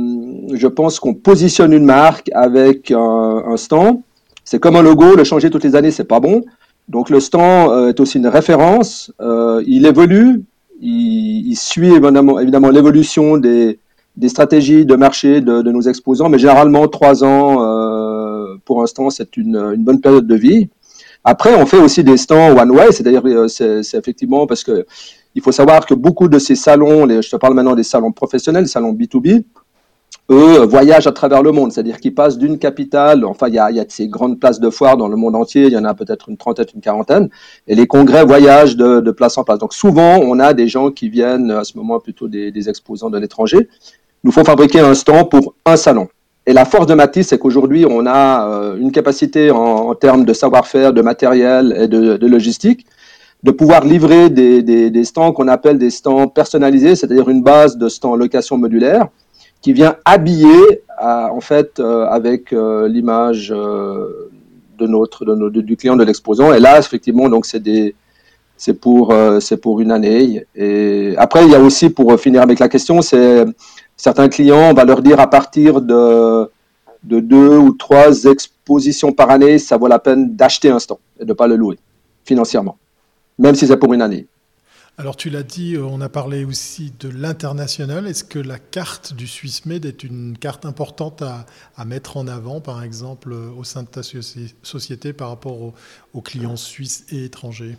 je 0.54 0.68
pense 0.68 1.00
qu'on 1.00 1.14
positionne 1.14 1.72
une 1.72 1.86
marque 1.86 2.32
avec 2.34 2.92
un, 2.92 3.58
stand. 3.58 4.02
C'est 4.44 4.60
comme 4.60 4.76
un 4.76 4.82
logo, 4.82 5.16
le 5.16 5.24
changer 5.24 5.52
toutes 5.52 5.64
les 5.66 5.76
années, 5.76 5.92
c'est 5.92 6.04
pas 6.16 6.20
bon. 6.20 6.42
Donc, 6.88 7.12
le 7.12 7.20
stand 7.20 7.70
euh, 7.72 7.90
est 7.90 8.00
aussi 8.00 8.18
une 8.18 8.28
référence. 8.28 9.12
Il 9.68 9.86
évolue, 9.86 10.42
il, 10.82 11.56
suit 11.56 11.92
évidemment, 11.92 12.40
évidemment 12.40 12.70
l'évolution 12.70 13.38
des, 13.38 13.80
des, 14.16 14.30
stratégies 14.30 14.86
de 14.86 14.96
marché 14.96 15.42
de, 15.42 15.62
nos 15.62 15.82
exposants, 15.82 16.30
mais 16.30 16.38
généralement 16.38 16.88
trois 16.88 17.24
ans 17.24 17.64
euh, 17.64 18.56
pour 18.66 18.82
l'instant 18.82 19.10
c'est 19.10 19.38
une, 19.38 19.56
une, 19.56 19.84
bonne 19.84 20.02
période 20.02 20.28
de 20.28 20.36
vie. 20.36 20.70
Après, 21.24 21.54
on 21.56 21.66
fait 21.66 21.80
aussi 21.80 22.04
des 22.04 22.16
stands 22.16 22.58
one 22.58 22.72
way, 22.72 22.92
c'est-à-dire 22.92 23.22
euh, 23.26 23.48
c'est 23.48 23.96
effectivement 23.96 24.48
parce 24.48 24.64
que 24.64 24.86
il 25.36 25.42
faut 25.42 25.52
savoir 25.52 25.86
que 25.86 25.94
beaucoup 25.94 26.28
de 26.30 26.40
ces 26.40 26.56
salons, 26.56 27.06
les, 27.06 27.22
je 27.22 27.30
te 27.30 27.36
parle 27.36 27.54
maintenant 27.54 27.76
des 27.76 27.84
salons 27.84 28.12
professionnels, 28.12 28.68
salons 28.68 28.94
B2B, 28.94 29.44
eux 30.30 30.66
voyagent 30.66 31.08
à 31.08 31.12
travers 31.12 31.42
le 31.42 31.52
monde, 31.52 31.72
c'est-à-dire 31.72 32.00
qu'ils 32.00 32.14
passent 32.14 32.38
d'une 32.38 32.60
capitale, 32.60 33.24
enfin 33.24 33.48
il 33.48 33.54
y 33.54 33.60
a, 33.60 33.72
y 33.72 33.80
a 33.80 33.86
ces 33.88 34.08
grandes 34.08 34.40
places 34.40 34.60
de 34.60 34.70
foire 34.70 34.98
dans 34.98 35.08
le 35.08 35.16
monde 35.16 35.36
entier, 35.36 35.68
il 35.68 35.72
y 35.72 35.78
en 35.78 35.86
a 35.86 35.94
peut-être 35.94 36.30
une 36.30 36.38
trentaine, 36.38 36.66
une 36.76 36.82
quarantaine, 36.82 37.30
et 37.68 37.76
les 37.76 37.88
congrès 37.88 38.26
voyagent 38.26 38.76
de, 38.76 39.00
de, 39.00 39.12
place 39.12 39.38
en 39.38 39.44
place. 39.44 39.60
Donc 39.60 39.74
souvent, 39.74 40.20
on 40.20 40.40
a 40.40 40.54
des 40.54 40.68
gens 40.68 40.92
qui 40.92 41.10
viennent 41.10 41.52
à 41.52 41.64
ce 41.64 41.78
moment 41.78 42.00
plutôt 42.00 42.28
des, 42.28 42.52
des 42.52 42.70
exposants 42.70 43.10
de 43.10 43.18
l'étranger. 43.18 43.70
Nous 44.24 44.32
faut 44.32 44.44
fabriquer 44.44 44.82
un 44.82 44.94
stand 44.94 45.30
pour 45.30 45.54
un 45.66 45.78
salon. 45.78 46.10
Et 46.46 46.54
la 46.54 46.66
force 46.66 46.88
de 46.88 46.94
Matisse, 46.94 47.28
c'est 47.28 47.40
qu'aujourd'hui, 47.40 47.86
on 47.86 48.06
a 48.06 48.50
euh, 48.50 48.78
une 48.78 48.92
capacité 48.92 49.52
en, 49.52 49.58
en 49.58 49.96
termes 49.96 50.26
de 50.26 50.34
savoir-faire, 50.34 50.92
de 50.94 51.02
matériel 51.02 51.76
et 51.78 51.88
de, 51.88 52.18
de 52.18 52.28
logistique 52.28 52.86
de 53.44 53.52
pouvoir 53.52 53.86
livrer 53.86 54.30
des, 54.30 54.64
des, 54.64 54.90
des 54.90 55.04
stands 55.04 55.32
qu'on 55.32 55.48
appelle 55.48 55.78
des 55.78 55.92
stands 55.92 56.28
personnalisés, 56.28 56.96
c'est-à-dire 56.96 57.30
une 57.30 57.44
base 57.44 57.78
de 57.78 57.88
stands 57.88 58.16
location 58.16 58.58
modulaire 58.58 59.08
qui 59.68 59.74
vient 59.74 59.98
habiller 60.06 60.82
en 60.98 61.42
fait 61.42 61.82
euh, 61.82 62.06
avec 62.06 62.54
euh, 62.54 62.88
l'image 62.88 63.52
euh, 63.54 64.30
de 64.80 64.88
notre 64.88 65.26
de, 65.26 65.60
du 65.60 65.76
client 65.76 65.98
de 65.98 66.06
l'exposant. 66.06 66.54
Et 66.54 66.60
là, 66.62 66.80
effectivement, 66.80 67.28
donc 67.28 67.46
c'est 67.46 67.60
des 67.60 67.94
c'est 68.56 68.76
pour 68.86 69.14
c'est 69.42 69.58
pour 69.58 69.82
une 69.82 69.92
année. 69.92 70.46
Et 70.56 71.16
après, 71.18 71.44
il 71.46 71.52
y 71.52 71.56
a 71.56 71.60
aussi 71.60 71.90
pour 71.90 72.18
finir 72.18 72.42
avec 72.44 72.60
la 72.60 72.70
question, 72.70 73.02
c'est 73.02 73.44
certains 73.98 74.30
clients, 74.30 74.70
on 74.72 74.74
va 74.74 74.86
leur 74.86 75.02
dire 75.02 75.20
à 75.20 75.30
partir 75.30 75.82
de 75.82 76.50
de 77.04 77.20
deux 77.20 77.58
ou 77.58 77.74
trois 77.74 78.24
expositions 78.24 79.12
par 79.12 79.30
année, 79.32 79.58
ça 79.58 79.76
vaut 79.76 79.90
la 79.90 80.00
peine 80.00 80.34
d'acheter 80.34 80.70
un 80.70 80.80
stand 80.80 81.00
et 81.20 81.26
de 81.26 81.34
pas 81.34 81.48
le 81.48 81.58
louer 81.58 81.78
financièrement 82.24 82.78
même 83.38 83.56
si 83.56 83.68
c'est 83.68 83.78
pour 83.78 83.94
une 83.94 84.02
année. 84.02 84.26
Alors 85.00 85.16
tu 85.16 85.30
l'as 85.30 85.44
dit, 85.44 85.76
euh, 85.76 85.84
on 85.84 86.02
a 86.02 86.10
parlé 86.10 86.44
aussi 86.44 86.92
de 87.00 87.08
l'international. 87.08 88.08
Est-ce 88.08 88.24
que 88.24 88.40
la 88.40 88.58
carte 88.58 89.14
du 89.14 89.28
SwissMed 89.28 89.86
est 89.86 90.04
une 90.04 90.36
carte 90.40 90.66
importante 90.66 91.22
à, 91.22 91.86
mettre 91.86 92.18
en 92.18 92.28
avant, 92.28 92.62
par 92.62 92.84
exemple, 92.84 93.32
euh, 93.32 93.50
au 93.60 93.64
sein 93.64 93.84
de 93.84 93.88
ta 93.88 94.02
société 94.02 95.14
par 95.14 95.30
rapport 95.30 95.60
aux, 96.16 96.22
clients 96.22 96.56
suisses 96.56 97.06
et 97.12 97.26
étrangers? 97.26 97.78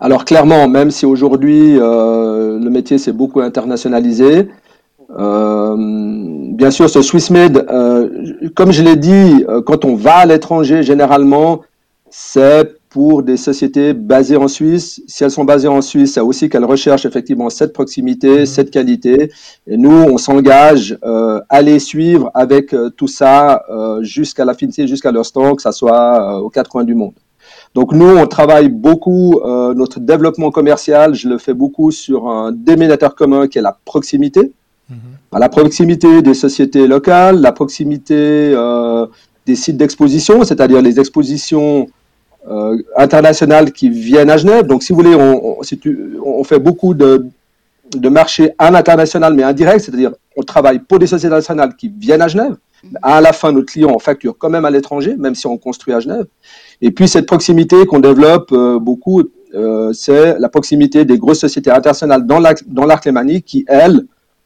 Alors 0.00 0.24
clairement, 0.24 0.66
même 0.66 0.90
si 0.90 1.06
aujourd'hui 1.06 1.78
euh, 1.78 2.58
le 2.58 2.68
métier 2.68 2.98
s'est 2.98 3.12
beaucoup 3.12 3.40
internationalisé, 3.40 4.48
bien 5.08 6.70
sûr, 6.72 6.90
ce 6.90 7.00
SwissMed, 7.00 7.64
comme 8.56 8.72
je 8.72 8.82
l'ai 8.82 8.96
dit, 8.96 9.44
quand 9.66 9.84
on 9.84 9.94
va 9.94 10.16
à 10.16 10.26
l'étranger, 10.26 10.82
généralement, 10.82 11.62
c'est 12.10 12.81
pour 12.92 13.22
des 13.22 13.38
sociétés 13.38 13.94
basées 13.94 14.36
en 14.36 14.48
Suisse. 14.48 15.02
Si 15.06 15.24
elles 15.24 15.30
sont 15.30 15.46
basées 15.46 15.66
en 15.68 15.80
Suisse, 15.80 16.12
c'est 16.14 16.20
aussi 16.20 16.50
qu'elles 16.50 16.66
recherchent 16.66 17.06
effectivement 17.06 17.48
cette 17.48 17.72
proximité, 17.72 18.42
mmh. 18.42 18.46
cette 18.46 18.70
qualité. 18.70 19.32
Et 19.66 19.78
nous, 19.78 19.90
on 19.90 20.18
s'engage 20.18 20.98
euh, 21.02 21.40
à 21.48 21.62
les 21.62 21.78
suivre 21.78 22.30
avec 22.34 22.74
euh, 22.74 22.90
tout 22.90 23.08
ça 23.08 23.64
euh, 23.70 24.02
jusqu'à 24.02 24.44
la 24.44 24.52
finité, 24.52 24.86
jusqu'à 24.86 25.10
leur 25.10 25.24
stand, 25.24 25.56
que 25.56 25.62
ça 25.62 25.72
soit 25.72 26.38
aux 26.42 26.50
quatre 26.50 26.68
coins 26.70 26.84
du 26.84 26.94
monde. 26.94 27.14
Donc 27.74 27.92
nous, 27.92 28.18
on 28.18 28.26
travaille 28.26 28.68
beaucoup 28.68 29.40
notre 29.74 29.98
développement 29.98 30.50
commercial. 30.50 31.14
Je 31.14 31.26
le 31.26 31.38
fais 31.38 31.54
beaucoup 31.54 31.90
sur 31.90 32.28
un 32.28 32.52
dénominateur 32.52 33.14
commun 33.14 33.48
qui 33.48 33.56
est 33.56 33.62
la 33.62 33.78
proximité. 33.86 34.52
Mmh. 34.90 34.94
La 35.38 35.48
proximité 35.48 36.20
des 36.20 36.34
sociétés 36.34 36.86
locales, 36.86 37.40
la 37.40 37.52
proximité 37.52 38.54
des 39.46 39.56
sites 39.56 39.78
d'exposition, 39.78 40.44
c'est-à-dire 40.44 40.82
les 40.82 41.00
expositions 41.00 41.88
euh, 42.48 42.76
internationales 42.96 43.70
qui 43.70 43.88
viennent 43.88 44.30
à 44.30 44.36
Genève. 44.36 44.66
Donc, 44.66 44.82
si 44.82 44.92
vous 44.92 44.98
voulez, 44.98 45.14
on, 45.14 46.42
fait 46.42 46.58
beaucoup 46.58 46.92
de, 46.92 47.24
marchés 48.10 48.50
à 48.58 48.68
l'international, 48.70 49.32
mais 49.34 49.44
indirect, 49.44 49.80
c'est-à-dire 49.80 50.10
on 50.36 50.42
travaille 50.42 50.80
pour 50.80 50.98
des 50.98 51.06
sociétés 51.06 51.32
nationales 51.32 51.76
qui 51.76 51.88
viennent 51.88 52.20
à 52.20 52.26
Genève. 52.26 52.56
À 53.00 53.20
la 53.20 53.32
fin, 53.32 53.52
notre 53.52 53.70
client, 53.70 53.92
on 53.94 54.00
facture 54.00 54.36
quand 54.36 54.50
même 54.50 54.64
à 54.64 54.70
l'étranger, 54.70 55.14
même 55.16 55.36
si 55.36 55.46
on 55.46 55.56
construit 55.56 55.94
à 55.94 56.00
Genève. 56.00 56.26
Et 56.80 56.90
puis, 56.90 57.06
cette 57.06 57.26
proximité 57.26 57.86
qu'on 57.86 58.00
développe 58.00 58.50
euh, 58.50 58.80
beaucoup, 58.80 59.22
euh, 59.54 59.92
c'est 59.92 60.36
la 60.40 60.48
proximité 60.48 61.04
des 61.04 61.18
grosses 61.18 61.40
sociétés 61.40 61.70
internationales 61.70 62.26
dans 62.26 62.40
l'arc 62.40 63.04
lémanique 63.04 63.44
qui, 63.44 63.64
elles, 63.68 64.02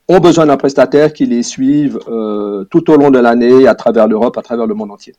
ont 0.06 0.20
besoin 0.20 0.44
d'un 0.44 0.58
prestataire 0.58 1.14
qui 1.14 1.24
les 1.24 1.42
suive 1.42 1.98
tout 2.70 2.90
au 2.90 2.96
long 2.96 3.10
de 3.10 3.18
l'année 3.18 3.66
à 3.66 3.74
travers 3.74 4.06
l'Europe, 4.06 4.38
à 4.38 4.42
travers 4.42 4.66
le 4.66 4.74
monde 4.74 4.92
entier 4.92 5.14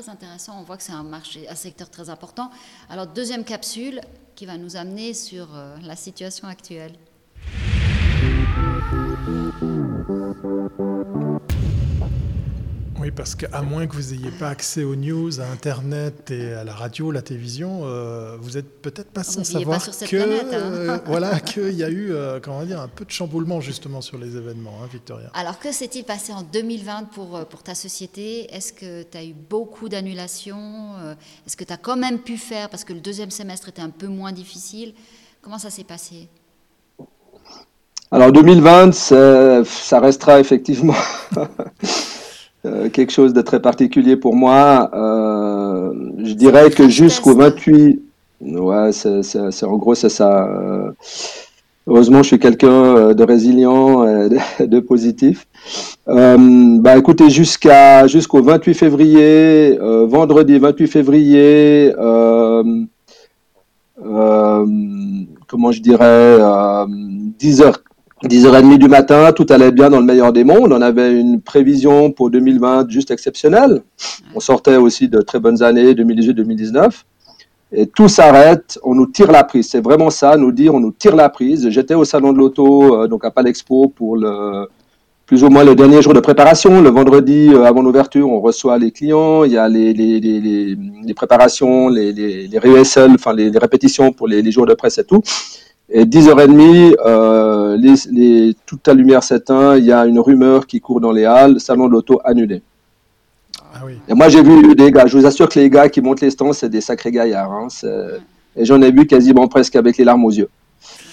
très 0.00 0.10
intéressant. 0.10 0.58
On 0.60 0.62
voit 0.62 0.76
que 0.76 0.82
c'est 0.82 0.92
un 0.92 1.02
marché, 1.02 1.48
un 1.48 1.54
secteur 1.54 1.88
très 1.88 2.10
important. 2.10 2.50
Alors, 2.90 3.06
deuxième 3.06 3.44
capsule 3.44 4.00
qui 4.34 4.44
va 4.44 4.58
nous 4.58 4.76
amener 4.76 5.14
sur 5.14 5.48
euh, 5.54 5.76
la 5.82 5.96
situation 5.96 6.48
actuelle. 6.48 6.92
Oui, 13.06 13.12
parce 13.14 13.36
qu'à 13.36 13.62
moins 13.62 13.86
que 13.86 13.94
vous 13.94 14.12
n'ayez 14.12 14.32
pas 14.32 14.48
accès 14.48 14.82
aux 14.82 14.96
news, 14.96 15.40
à 15.40 15.44
Internet 15.44 16.32
et 16.32 16.54
à 16.54 16.64
la 16.64 16.74
radio, 16.74 17.12
la 17.12 17.22
télévision, 17.22 17.82
euh, 17.84 18.36
vous 18.40 18.54
n'êtes 18.54 18.82
peut-être 18.82 19.12
pas 19.12 19.22
sans 19.22 19.44
savoir 19.44 19.78
pas 19.78 19.92
que 19.92 20.16
planète, 20.16 20.46
hein. 20.52 20.72
euh, 20.72 20.98
voilà 21.06 21.38
qu'il 21.38 21.70
y 21.70 21.84
a 21.84 21.88
eu 21.88 22.10
euh, 22.10 22.40
comment 22.42 22.64
dire 22.64 22.80
un 22.80 22.88
peu 22.88 23.04
de 23.04 23.10
chamboulement 23.12 23.60
justement 23.60 24.00
sur 24.00 24.18
les 24.18 24.36
événements, 24.36 24.80
hein, 24.82 24.88
Victoria. 24.92 25.30
Alors 25.34 25.60
que 25.60 25.70
s'est-il 25.70 26.02
passé 26.02 26.32
en 26.32 26.42
2020 26.42 27.04
pour 27.12 27.46
pour 27.46 27.62
ta 27.62 27.76
société? 27.76 28.52
Est-ce 28.52 28.72
que 28.72 29.04
tu 29.04 29.16
as 29.16 29.24
eu 29.24 29.34
beaucoup 29.34 29.88
d'annulations? 29.88 30.96
Est-ce 31.46 31.56
que 31.56 31.62
tu 31.62 31.72
as 31.72 31.76
quand 31.76 31.96
même 31.96 32.18
pu 32.18 32.36
faire 32.36 32.68
parce 32.70 32.82
que 32.82 32.92
le 32.92 32.98
deuxième 32.98 33.30
semestre 33.30 33.68
était 33.68 33.82
un 33.82 33.90
peu 33.90 34.08
moins 34.08 34.32
difficile? 34.32 34.94
Comment 35.42 35.58
ça 35.58 35.70
s'est 35.70 35.84
passé? 35.84 36.28
Alors 38.10 38.32
2020, 38.32 38.92
ça 38.92 40.00
restera 40.00 40.40
effectivement 40.40 40.96
Euh, 42.66 42.88
quelque 42.90 43.12
chose 43.12 43.32
de 43.32 43.42
très 43.42 43.60
particulier 43.60 44.16
pour 44.16 44.34
moi. 44.34 44.90
Euh, 44.92 45.92
je 46.24 46.32
dirais 46.32 46.70
que 46.70 46.88
jusqu'au 46.88 47.34
28, 47.36 48.02
ouais, 48.40 48.90
c'est 48.92 49.64
en 49.64 49.76
gros 49.76 49.94
c'est 49.94 50.08
ça. 50.08 50.46
Euh, 50.48 50.90
heureusement, 51.86 52.22
je 52.22 52.28
suis 52.28 52.38
quelqu'un 52.40 53.14
de 53.14 53.22
résilient, 53.22 54.04
et 54.04 54.66
de 54.66 54.80
positif. 54.92 55.46
bah, 56.06 56.96
écoutez, 56.96 57.30
jusqu'à 57.30 58.06
jusqu'au 58.08 58.42
28 58.42 58.74
février, 58.74 59.78
vendredi 60.08 60.58
28 60.58 60.86
février, 60.88 61.92
comment 65.46 65.70
je 65.72 65.80
dirais, 65.80 66.38
10 67.38 67.60
heures 67.62 67.80
10h30 68.26 68.78
du 68.78 68.88
matin, 68.88 69.32
tout 69.32 69.46
allait 69.50 69.72
bien 69.72 69.90
dans 69.90 70.00
le 70.00 70.04
meilleur 70.06 70.32
des 70.32 70.44
mondes. 70.44 70.72
On 70.72 70.80
avait 70.80 71.18
une 71.18 71.40
prévision 71.40 72.10
pour 72.12 72.30
2020 72.30 72.90
juste 72.90 73.10
exceptionnelle. 73.10 73.82
On 74.34 74.40
sortait 74.40 74.76
aussi 74.76 75.08
de 75.08 75.20
très 75.20 75.40
bonnes 75.40 75.62
années, 75.62 75.92
2018-2019. 75.94 76.90
Et 77.72 77.86
tout 77.86 78.08
s'arrête, 78.08 78.78
on 78.84 78.94
nous 78.94 79.06
tire 79.06 79.30
la 79.32 79.44
prise. 79.44 79.68
C'est 79.68 79.80
vraiment 79.80 80.10
ça, 80.10 80.36
nous 80.36 80.52
dire, 80.52 80.74
on 80.74 80.80
nous 80.80 80.92
tire 80.92 81.16
la 81.16 81.28
prise. 81.28 81.68
J'étais 81.70 81.94
au 81.94 82.04
salon 82.04 82.32
de 82.32 82.38
l'auto, 82.38 83.02
euh, 83.02 83.08
donc 83.08 83.24
à 83.24 83.30
Palexpo, 83.30 83.88
pour 83.88 84.16
plus 85.26 85.42
ou 85.42 85.50
moins 85.50 85.64
le 85.64 85.74
dernier 85.74 86.00
jour 86.00 86.14
de 86.14 86.20
préparation. 86.20 86.80
Le 86.80 86.88
vendredi, 86.88 87.50
euh, 87.52 87.64
avant 87.64 87.82
l'ouverture, 87.82 88.30
on 88.30 88.40
reçoit 88.40 88.78
les 88.78 88.92
clients. 88.92 89.42
Il 89.42 89.52
y 89.52 89.58
a 89.58 89.68
les, 89.68 90.76
préparations, 91.14 91.88
les, 91.88 92.12
les, 92.12 92.46
les 92.46 92.60
enfin 93.14 93.34
les, 93.34 93.50
répétitions 93.50 94.12
pour 94.12 94.28
les 94.28 94.48
jours 94.52 94.66
de 94.66 94.74
presse 94.74 94.98
et 94.98 95.04
tout. 95.04 95.20
Et 95.88 96.04
10h30, 96.04 96.96
euh, 97.04 97.76
les, 97.76 97.94
les, 98.10 98.56
toute 98.66 98.86
la 98.88 98.94
lumière 98.94 99.22
s'éteint, 99.22 99.76
il 99.76 99.84
y 99.84 99.92
a 99.92 100.04
une 100.06 100.18
rumeur 100.18 100.66
qui 100.66 100.80
court 100.80 101.00
dans 101.00 101.12
les 101.12 101.24
halles, 101.24 101.60
salon 101.60 101.86
de 101.86 101.92
l'auto 101.92 102.20
annulé. 102.24 102.62
Ah 103.72 103.82
oui. 103.84 103.98
Et 104.08 104.14
moi 104.14 104.28
j'ai 104.28 104.42
vu 104.42 104.74
des 104.74 104.90
gars, 104.90 105.06
je 105.06 105.16
vous 105.16 105.26
assure 105.26 105.48
que 105.48 105.60
les 105.60 105.70
gars 105.70 105.88
qui 105.88 106.00
montent 106.00 106.22
les 106.22 106.30
stands, 106.30 106.52
c'est 106.52 106.68
des 106.68 106.80
sacrés 106.80 107.12
gaillards. 107.12 107.52
Hein, 107.52 107.68
et 108.56 108.64
j'en 108.64 108.80
ai 108.82 108.90
vu 108.90 109.06
quasiment 109.06 109.46
presque 109.48 109.76
avec 109.76 109.96
les 109.98 110.04
larmes 110.04 110.24
aux 110.24 110.30
yeux. 110.30 110.48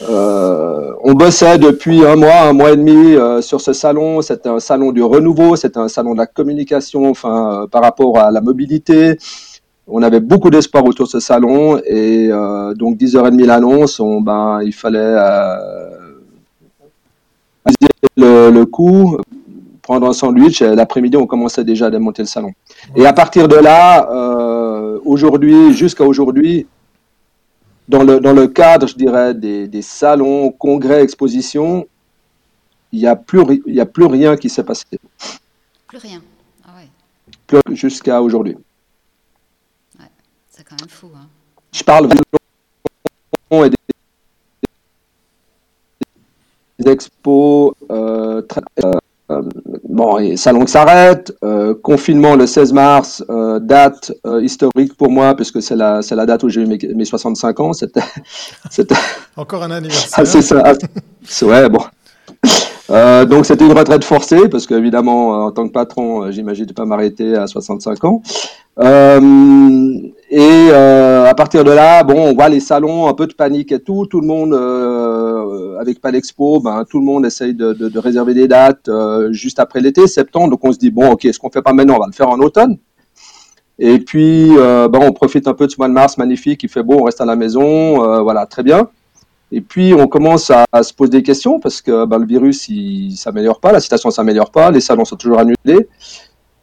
Euh, 0.02 0.94
on 1.04 1.14
bossait 1.14 1.58
depuis 1.58 2.06
un 2.06 2.16
mois, 2.16 2.42
un 2.42 2.54
mois 2.54 2.72
et 2.72 2.78
demi 2.78 3.16
euh, 3.16 3.42
sur 3.42 3.62
ce 3.62 3.74
salon. 3.74 4.22
C'était 4.22 4.50
un 4.50 4.60
salon 4.60 4.92
du 4.92 5.04
renouveau, 5.04 5.56
c'était 5.56 5.80
un 5.80 5.88
salon 5.88 6.14
de 6.14 6.18
la 6.18 6.26
communication, 6.26 7.10
enfin 7.10 7.64
euh, 7.64 7.68
par 7.68 7.82
rapport 7.82 8.18
à 8.18 8.32
la 8.32 8.42
mobilité 8.42 9.18
on 9.88 10.02
avait 10.02 10.20
beaucoup 10.20 10.50
d'espoir 10.50 10.86
autour 10.86 11.08
de 11.08 11.12
ce 11.12 11.20
salon 11.20 11.78
et 11.86 12.30
euh, 12.32 12.74
donc 12.74 12.98
10h30 12.98 13.46
l'annonce, 13.46 14.02
ben, 14.22 14.62
il 14.64 14.74
fallait 14.74 15.00
euh, 15.00 15.90
le, 18.16 18.50
le 18.50 18.66
coup, 18.66 19.18
prendre 19.82 20.08
un 20.08 20.14
sandwich 20.14 20.62
et 20.62 20.76
l'après-midi 20.76 21.18
on 21.18 21.28
commençait 21.28 21.64
déjà 21.64 21.88
à 21.88 21.90
démonter 21.90 22.22
le 22.22 22.28
salon. 22.28 22.54
Et 22.96 23.06
à 23.06 23.14
partir 23.14 23.48
de 23.48 23.56
là, 23.56 24.10
euh, 24.10 25.00
aujourd'hui, 25.04 25.74
jusqu'à 25.74 26.06
aujourd'hui, 26.06 26.68
dans 27.90 28.04
le, 28.04 28.22
dans 28.22 28.34
le 28.34 28.48
cadre, 28.48 28.88
je 28.88 28.96
dirais, 28.96 29.34
des, 29.34 29.68
des 29.68 29.82
salons, 29.82 30.52
congrès, 30.52 31.04
expositions, 31.04 31.86
il 32.94 33.00
n'y 33.00 33.08
a, 33.08 33.16
plus, 33.16 33.62
y 33.68 33.82
a 33.82 33.86
plus 33.86 34.06
rien 34.06 34.38
qui 34.38 34.50
s'est 34.50 34.64
passé. 34.64 34.86
Plus 35.88 35.98
rien. 35.98 36.22
Ah 36.66 36.72
ouais. 36.78 37.76
Jusqu'à 37.76 38.22
aujourd'hui. 38.22 38.56
Fou. 40.90 41.08
Hein. 41.16 41.28
Je 41.72 41.84
parle 41.84 42.10
des 46.80 46.92
expos, 46.92 47.74
euh, 47.92 48.42
bon, 49.88 50.18
et 50.18 50.38
salon 50.38 50.66
qui 50.66 50.72
s'arrête, 50.72 51.34
confinement 51.82 52.36
le 52.36 52.46
16 52.46 52.74
mars, 52.74 53.24
date 53.62 54.12
historique 54.42 54.96
pour 54.96 55.10
moi, 55.10 55.36
puisque 55.36 55.62
c'est 55.62 55.76
la, 55.76 56.02
c'est 56.02 56.16
la 56.16 56.26
date 56.26 56.44
où 56.44 56.50
j'ai 56.50 56.62
eu 56.62 56.66
mes, 56.66 56.80
mes 56.96 57.06
65 57.06 57.60
ans. 57.60 57.74
C'était, 57.74 58.02
c'était... 58.70 58.96
Encore 59.38 59.64
un 59.64 59.72
anniversaire. 59.72 60.20
Ah, 60.20 60.26
c'est 60.26 60.42
ça. 60.42 60.64
Ah, 60.66 61.46
ouais, 61.46 61.70
bon. 61.70 61.82
Euh, 62.90 63.26
donc 63.26 63.46
c'était 63.46 63.66
une 63.66 63.74
retraite 63.74 64.04
forcée 64.04 64.50
parce 64.50 64.68
qu'évidemment 64.68 65.46
en 65.46 65.52
tant 65.52 65.68
que 65.68 65.74
patron, 65.74 66.30
j'imagine 66.32 66.66
pas 66.74 66.86
m'arrêter 66.86 67.36
à 67.36 67.48
65 67.48 68.04
ans. 68.04 68.22
Euh, 68.80 69.20
et 70.36 70.40
euh, 70.72 71.30
à 71.30 71.36
partir 71.36 71.64
de 71.64 71.70
là, 71.70 72.04
bon, 72.04 72.30
on 72.30 72.34
voit 72.34 72.50
les 72.50 72.60
salons, 72.60 73.08
un 73.08 73.14
peu 73.14 73.28
de 73.28 73.34
panique 73.34 73.72
et 73.72 73.80
tout. 73.80 74.08
Tout 74.08 74.20
le 74.20 74.26
monde, 74.26 74.52
euh, 74.52 75.78
avec 75.80 76.02
Palexpo, 76.02 76.60
ben, 76.60 76.86
tout 76.90 76.98
le 76.98 77.06
monde 77.06 77.24
essaye 77.24 77.54
de, 77.54 78.00
réserver 78.00 78.34
des 78.34 78.48
dates 78.48 78.90
euh, 78.90 79.32
juste 79.32 79.60
après 79.60 79.80
l'été, 79.80 80.08
septembre. 80.08 80.50
Donc 80.50 80.66
on 80.66 80.72
se 80.72 80.80
dit, 80.80 80.90
bon, 80.90 81.12
ok, 81.12 81.28
ce 81.32 81.38
qu'on 81.38 81.52
fait 81.52 81.62
pas 81.62 81.72
maintenant, 81.72 81.98
on 81.98 82.00
va 82.00 82.08
le 82.08 82.14
faire 82.14 82.30
en 82.30 82.40
automne. 82.40 82.80
Et 83.78 84.00
puis, 84.00 84.50
ben, 84.56 85.00
on 85.04 85.12
profite 85.12 85.48
un 85.48 85.54
peu 85.54 85.68
de 85.68 85.72
ce 85.72 85.78
mois 85.78 85.88
de 85.88 85.94
mars 85.94 86.18
magnifique. 86.18 86.64
Il 86.64 86.70
fait 86.70 86.82
beau, 86.82 86.98
on 87.02 87.04
reste 87.04 87.22
à 87.22 87.26
la 87.26 87.36
maison. 87.36 88.24
voilà, 88.24 88.48
très 88.48 88.64
bien. 88.64 88.90
Et 89.52 89.62
puis, 89.62 89.94
on 89.94 90.08
commence 90.08 90.50
à, 90.50 90.82
se 90.82 90.96
poser 90.96 91.12
des 91.12 91.22
questions 91.22 91.60
parce 91.60 91.80
que 91.80 92.06
ben, 92.06 92.18
le 92.18 92.26
virus, 92.26 92.70
il 92.70 93.16
s'améliore 93.18 93.60
pas, 93.60 93.72
la 93.72 93.80
situation 93.80 94.10
s'améliore 94.10 94.50
pas, 94.50 94.72
les 94.72 94.82
salons 94.82 95.06
sont 95.06 95.16
toujours 95.16 95.38
annulés. 95.38 95.88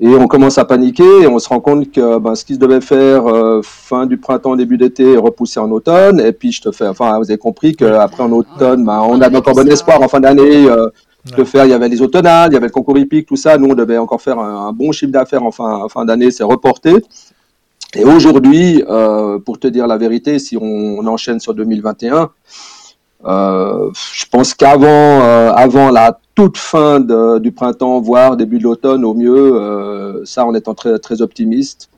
Et 0.02 0.08
on 0.08 0.26
commence 0.28 0.56
à 0.56 0.64
paniquer 0.64 1.22
et 1.22 1.26
on 1.26 1.38
se 1.38 1.48
rend 1.48 1.60
compte 1.60 1.90
que 1.90 2.18
ben, 2.18 2.34
ce 2.34 2.44
qui 2.44 2.54
se 2.54 2.58
devait 2.58 2.80
faire 2.80 3.26
euh, 3.26 3.60
fin 3.62 4.06
du 4.06 4.16
printemps, 4.16 4.56
début 4.56 4.78
d'été 4.78 5.12
est 5.12 5.18
repoussé 5.18 5.60
en 5.60 5.70
automne. 5.70 6.20
Et 6.20 6.32
puis 6.32 6.52
je 6.52 6.62
te 6.62 6.72
fais, 6.72 6.88
enfin, 6.88 7.18
vous 7.18 7.30
avez 7.30 7.38
compris 7.38 7.76
qu'après 7.76 8.22
en 8.22 8.32
automne, 8.32 8.84
ben, 8.84 9.00
on 9.00 9.20
avait 9.20 9.36
encore 9.36 9.54
bon 9.54 9.68
espoir 9.68 10.00
en 10.00 10.08
fin 10.08 10.20
d'année 10.20 10.66
euh, 10.66 10.88
de 11.36 11.44
faire. 11.44 11.66
Il 11.66 11.70
y 11.70 11.74
avait 11.74 11.88
les 11.88 12.00
automnales, 12.00 12.50
il 12.50 12.54
y 12.54 12.56
avait 12.56 12.68
le 12.68 12.72
concours 12.72 12.96
hippique, 12.96 13.26
tout 13.26 13.36
ça. 13.36 13.58
Nous, 13.58 13.68
on 13.68 13.74
devait 13.74 13.98
encore 13.98 14.22
faire 14.22 14.38
un, 14.38 14.68
un 14.68 14.72
bon 14.72 14.90
chiffre 14.90 15.12
d'affaires 15.12 15.44
en 15.44 15.50
fin, 15.50 15.82
en 15.82 15.88
fin 15.90 16.06
d'année. 16.06 16.30
C'est 16.30 16.44
reporté. 16.44 16.96
Et 17.94 18.04
aujourd'hui, 18.04 18.84
euh, 18.88 19.38
pour 19.38 19.58
te 19.58 19.66
dire 19.66 19.86
la 19.86 19.98
vérité, 19.98 20.38
si 20.38 20.56
on, 20.56 20.62
on 20.62 21.06
enchaîne 21.06 21.40
sur 21.40 21.54
2021, 21.54 22.30
euh, 23.26 23.90
je 24.14 24.24
pense 24.30 24.54
qu'avant 24.54 24.86
euh, 24.86 25.52
avant 25.52 25.90
la 25.90 26.18
toute 26.40 26.56
fin 26.56 27.00
de, 27.00 27.38
du 27.38 27.52
printemps, 27.52 28.00
voire 28.00 28.34
début 28.34 28.56
de 28.58 28.64
l'automne 28.64 29.04
au 29.04 29.12
mieux, 29.12 29.60
euh, 29.60 30.24
ça 30.24 30.46
en 30.46 30.54
étant 30.54 30.74
très, 30.74 30.98
très 30.98 31.20
optimiste, 31.20 31.90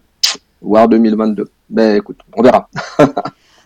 voire 0.61 0.89
2022. 0.89 1.49
Mais 1.71 1.99
écoute, 1.99 2.19
on 2.37 2.43
verra. 2.43 2.69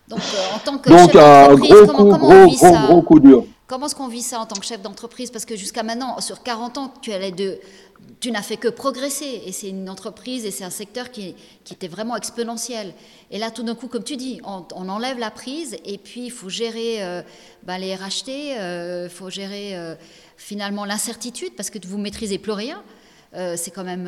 Donc, 0.08 0.20
en 0.54 0.58
tant 0.58 0.78
que 0.78 0.88
Donc 0.90 1.16
un 1.16 1.54
gros, 1.54 1.86
coup, 1.86 2.04
gros, 2.04 2.46
gros, 2.46 2.76
gros 2.88 3.02
coup 3.02 3.20
dur. 3.20 3.44
Comment 3.66 3.86
est-ce 3.86 3.96
qu'on 3.96 4.06
vit 4.06 4.22
ça 4.22 4.38
en 4.38 4.46
tant 4.46 4.54
que 4.54 4.64
chef 4.64 4.80
d'entreprise? 4.80 5.32
Parce 5.32 5.44
que 5.44 5.56
jusqu'à 5.56 5.82
maintenant, 5.82 6.20
sur 6.20 6.44
40 6.44 6.78
ans, 6.78 6.94
tu 7.02 8.30
n'as 8.30 8.42
fait 8.42 8.56
que 8.56 8.68
progresser. 8.68 9.42
Et 9.44 9.50
c'est 9.50 9.68
une 9.70 9.90
entreprise 9.90 10.44
et 10.46 10.52
c'est 10.52 10.62
un 10.62 10.70
secteur 10.70 11.10
qui, 11.10 11.34
était 11.68 11.88
vraiment 11.88 12.16
exponentiel. 12.16 12.94
Et 13.32 13.38
là, 13.38 13.50
tout 13.50 13.64
d'un 13.64 13.74
coup, 13.74 13.88
comme 13.88 14.04
tu 14.04 14.16
dis, 14.16 14.40
on, 14.44 14.88
enlève 14.88 15.18
la 15.18 15.32
prise 15.32 15.76
et 15.84 15.98
puis 15.98 16.26
il 16.26 16.30
faut 16.30 16.48
gérer 16.48 17.02
euh, 17.02 17.22
ben, 17.64 17.78
les 17.78 17.92
RHT, 17.92 18.28
il 18.28 18.52
euh, 18.52 19.08
faut 19.08 19.30
gérer 19.30 19.76
euh, 19.76 19.96
finalement 20.36 20.84
l'incertitude 20.84 21.54
parce 21.56 21.70
que 21.70 21.84
vous 21.84 21.98
maîtrisez 21.98 22.38
plus 22.38 22.52
rien. 22.52 22.82
C'est 23.56 23.70
quand 23.70 23.84
même 23.84 24.06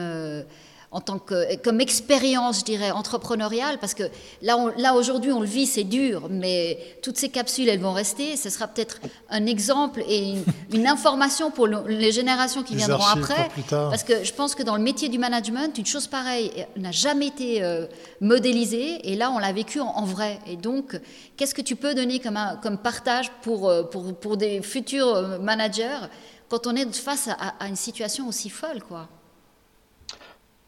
en 0.90 1.00
tant 1.00 1.18
que 1.18 1.56
comme 1.56 1.80
expérience, 1.80 2.60
je 2.60 2.64
dirais, 2.64 2.90
entrepreneuriale, 2.90 3.78
parce 3.78 3.92
que 3.92 4.04
là, 4.40 4.56
on, 4.56 4.68
là 4.80 4.94
aujourd'hui, 4.94 5.32
on 5.32 5.40
le 5.40 5.46
vit, 5.46 5.66
c'est 5.66 5.84
dur, 5.84 6.28
mais 6.30 6.78
toutes 7.02 7.18
ces 7.18 7.28
capsules, 7.28 7.68
elles 7.68 7.80
vont 7.80 7.92
rester. 7.92 8.36
Ce 8.36 8.48
sera 8.48 8.66
peut-être 8.68 9.00
un 9.28 9.44
exemple 9.44 10.02
et 10.08 10.30
une, 10.30 10.44
une 10.72 10.86
information 10.86 11.50
pour 11.50 11.66
le, 11.66 11.86
les 11.88 12.10
générations 12.10 12.62
qui 12.62 12.72
Les 12.72 12.78
viendront 12.78 13.04
après, 13.04 13.50
parce 13.68 14.02
que 14.02 14.24
je 14.24 14.32
pense 14.32 14.54
que 14.54 14.62
dans 14.62 14.76
le 14.76 14.82
métier 14.82 15.10
du 15.10 15.18
management, 15.18 15.76
une 15.76 15.86
chose 15.86 16.06
pareille 16.06 16.66
n'a 16.76 16.92
jamais 16.92 17.26
été 17.26 17.62
euh, 17.62 17.86
modélisée, 18.22 19.10
et 19.10 19.14
là, 19.14 19.30
on 19.30 19.38
l'a 19.38 19.52
vécu 19.52 19.80
en, 19.80 19.88
en, 19.88 20.04
vrai. 20.04 20.38
Et 20.46 20.56
donc, 20.56 20.98
qu'est-ce 21.36 21.54
que 21.54 21.62
tu 21.62 21.76
peux 21.76 21.94
donner 21.94 22.18
comme, 22.18 22.38
un, 22.38 22.56
comme 22.56 22.78
partage 22.78 23.30
pour, 23.42 23.68
euh, 23.68 23.82
pour, 23.82 24.14
pour 24.14 24.38
des 24.38 24.62
futurs 24.62 25.14
euh, 25.14 25.38
managers 25.38 26.08
quand 26.48 26.66
on 26.66 26.74
est 26.74 26.90
face 26.96 27.28
à, 27.28 27.34
à 27.60 27.68
une 27.68 27.76
situation 27.76 28.26
aussi 28.26 28.48
folle, 28.48 28.82
quoi? 28.82 29.06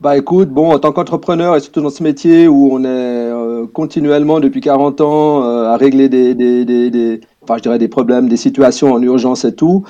Bah 0.00 0.16
écoute, 0.16 0.48
bon, 0.48 0.72
en 0.72 0.78
tant 0.78 0.92
qu'entrepreneur 0.92 1.56
et 1.56 1.60
surtout 1.60 1.82
dans 1.82 1.90
ce 1.90 2.02
métier 2.02 2.48
où 2.48 2.70
on 2.72 2.82
est 2.84 2.86
euh, 2.86 3.66
continuellement 3.66 4.40
depuis 4.40 4.62
40 4.62 5.02
ans 5.02 5.44
euh, 5.44 5.64
à 5.66 5.76
régler 5.76 6.08
des, 6.08 6.34
des, 6.34 6.64
des, 6.64 6.90
des, 6.90 7.20
enfin 7.42 7.58
je 7.58 7.62
dirais 7.62 7.78
des 7.78 7.88
problèmes, 7.88 8.26
des 8.26 8.38
situations 8.38 8.92
en 8.94 9.02
urgence 9.02 9.44
et 9.44 9.54
tout, 9.54 9.84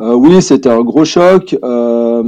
euh, 0.00 0.14
oui, 0.14 0.42
c'était 0.42 0.68
un 0.68 0.80
gros 0.80 1.04
choc. 1.04 1.56
Euh, 1.62 2.22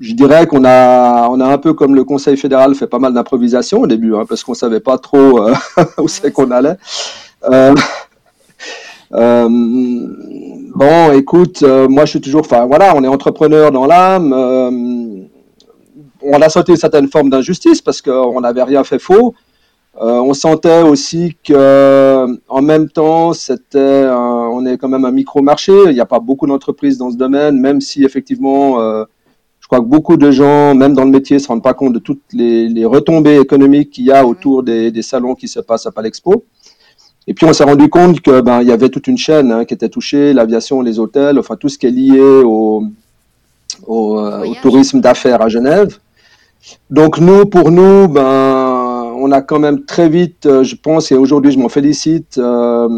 je 0.00 0.14
dirais 0.14 0.46
qu'on 0.46 0.64
a, 0.64 1.28
on 1.28 1.38
a 1.40 1.46
un 1.46 1.58
peu 1.58 1.74
comme 1.74 1.94
le 1.94 2.04
Conseil 2.04 2.38
fédéral 2.38 2.74
fait 2.74 2.86
pas 2.86 2.98
mal 2.98 3.12
d'improvisation 3.12 3.80
au 3.82 3.86
début, 3.86 4.14
hein, 4.14 4.24
parce 4.26 4.42
qu'on 4.42 4.54
savait 4.54 4.80
pas 4.80 4.96
trop 4.96 5.42
euh, 5.42 5.54
où 5.98 6.08
c'est 6.08 6.32
qu'on 6.32 6.50
allait. 6.50 6.76
Euh, 7.50 7.74
bon, 10.74 11.12
écoute, 11.12 11.62
moi 11.62 12.06
je 12.06 12.10
suis 12.10 12.20
toujours, 12.22 12.40
enfin 12.40 12.64
voilà, 12.64 12.94
on 12.96 13.04
est 13.04 13.08
entrepreneur 13.08 13.70
dans 13.70 13.84
l'âme 13.84 14.32
on 16.32 16.40
a 16.42 16.48
senti 16.48 16.72
une 16.72 16.76
certaine 16.76 17.08
forme 17.08 17.30
d'injustice 17.30 17.80
parce 17.80 18.02
qu'on 18.02 18.40
n'avait 18.40 18.62
rien 18.62 18.84
fait 18.84 18.98
faux. 18.98 19.34
Euh, 20.00 20.20
on 20.20 20.34
sentait 20.34 20.82
aussi 20.82 21.36
que, 21.42 22.26
en 22.48 22.62
même 22.62 22.88
temps, 22.90 23.32
c'était, 23.32 24.06
on 24.10 24.66
est 24.66 24.76
quand 24.76 24.88
même 24.88 25.06
un 25.06 25.10
micro-marché. 25.10 25.72
Il 25.86 25.94
n'y 25.94 26.00
a 26.00 26.06
pas 26.06 26.20
beaucoup 26.20 26.46
d'entreprises 26.46 26.98
dans 26.98 27.10
ce 27.10 27.16
domaine, 27.16 27.58
même 27.58 27.80
si 27.80 28.04
effectivement, 28.04 28.80
euh, 28.80 29.04
je 29.60 29.66
crois 29.66 29.80
que 29.80 29.86
beaucoup 29.86 30.18
de 30.18 30.30
gens, 30.30 30.74
même 30.74 30.92
dans 30.92 31.04
le 31.04 31.10
métier, 31.10 31.38
se 31.38 31.48
rendent 31.48 31.62
pas 31.62 31.72
compte 31.72 31.94
de 31.94 31.98
toutes 31.98 32.22
les, 32.32 32.68
les 32.68 32.84
retombées 32.84 33.38
économiques 33.38 33.90
qu'il 33.90 34.04
y 34.04 34.12
a 34.12 34.26
autour 34.26 34.62
des, 34.62 34.90
des, 34.90 35.02
salons 35.02 35.34
qui 35.34 35.48
se 35.48 35.60
passent 35.60 35.86
à 35.86 35.92
Palexpo. 35.92 36.44
Et 37.26 37.34
puis 37.34 37.46
on 37.46 37.52
s'est 37.52 37.64
rendu 37.64 37.88
compte 37.88 38.20
que 38.20 38.40
ben 38.40 38.62
il 38.62 38.68
y 38.68 38.72
avait 38.72 38.88
toute 38.88 39.08
une 39.08 39.18
chaîne 39.18 39.50
hein, 39.50 39.64
qui 39.64 39.74
était 39.74 39.88
touchée, 39.88 40.32
l'aviation, 40.32 40.80
les 40.80 41.00
hôtels, 41.00 41.40
enfin 41.40 41.56
tout 41.56 41.68
ce 41.68 41.76
qui 41.76 41.86
est 41.86 41.90
lié 41.90 42.20
au, 42.20 42.84
au, 43.84 44.20
euh, 44.20 44.46
au 44.46 44.54
tourisme 44.62 45.00
d'affaires 45.00 45.42
à 45.42 45.48
Genève. 45.48 45.98
Donc 46.90 47.18
nous, 47.18 47.46
pour 47.46 47.70
nous, 47.70 48.08
ben, 48.08 49.12
on 49.18 49.32
a 49.32 49.42
quand 49.42 49.58
même 49.58 49.84
très 49.84 50.08
vite, 50.08 50.46
euh, 50.46 50.62
je 50.62 50.76
pense, 50.76 51.10
et 51.10 51.16
aujourd'hui 51.16 51.50
je 51.50 51.58
m'en 51.58 51.68
félicite, 51.68 52.38
euh, 52.38 52.88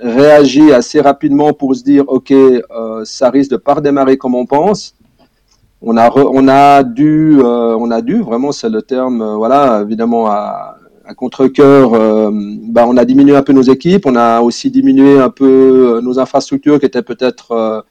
réagi 0.00 0.72
assez 0.72 1.00
rapidement 1.00 1.52
pour 1.52 1.74
se 1.74 1.82
dire, 1.82 2.04
ok, 2.08 2.30
euh, 2.32 3.04
ça 3.04 3.30
risque 3.30 3.50
de 3.50 3.56
pas 3.56 3.74
redémarrer 3.74 4.16
comme 4.16 4.34
on 4.34 4.46
pense. 4.46 4.94
On 5.80 5.96
a, 5.96 6.10
on 6.16 6.48
a 6.48 6.82
dû, 6.82 7.38
on 7.40 7.90
a 7.92 8.02
dû, 8.02 8.20
vraiment, 8.20 8.50
c'est 8.50 8.68
le 8.68 8.82
terme, 8.82 9.24
voilà, 9.36 9.80
évidemment 9.82 10.26
à, 10.26 10.76
à 11.06 11.14
contre-cœur, 11.14 11.92
ben, 12.32 12.84
on 12.88 12.96
a 12.96 13.04
diminué 13.04 13.36
un 13.36 13.44
peu 13.44 13.52
nos 13.52 13.62
équipes, 13.62 14.04
on 14.04 14.16
a 14.16 14.40
aussi 14.40 14.72
diminué 14.72 15.20
un 15.20 15.30
peu 15.30 16.00
nos 16.02 16.18
infrastructures 16.18 16.80
qui 16.80 16.86
étaient 16.86 17.02
peut-être 17.02 17.84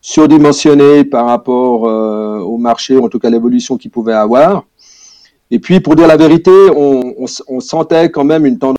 surdimensionné 0.00 1.04
par 1.04 1.26
rapport 1.26 1.86
euh, 1.88 2.38
au 2.38 2.56
marché, 2.56 2.96
en 2.96 3.08
tout 3.08 3.18
cas 3.18 3.30
l'évolution 3.30 3.76
qu'il 3.76 3.90
pouvait 3.90 4.14
avoir. 4.14 4.64
Et 5.50 5.58
puis, 5.58 5.80
pour 5.80 5.96
dire 5.96 6.06
la 6.06 6.16
vérité, 6.16 6.50
on, 6.74 7.26
sentait 7.60 8.10
quand 8.10 8.24
même 8.24 8.46
une 8.46 8.58
tendance 8.58 8.76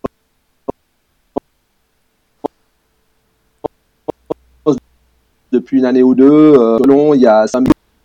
depuis 5.52 5.78
une 5.78 5.84
année 5.84 6.02
ou 6.02 6.14
deux. 6.14 6.30
Euh, 6.30 6.78
selon, 6.78 7.14
il 7.14 7.20
y 7.20 7.26
a 7.26 7.44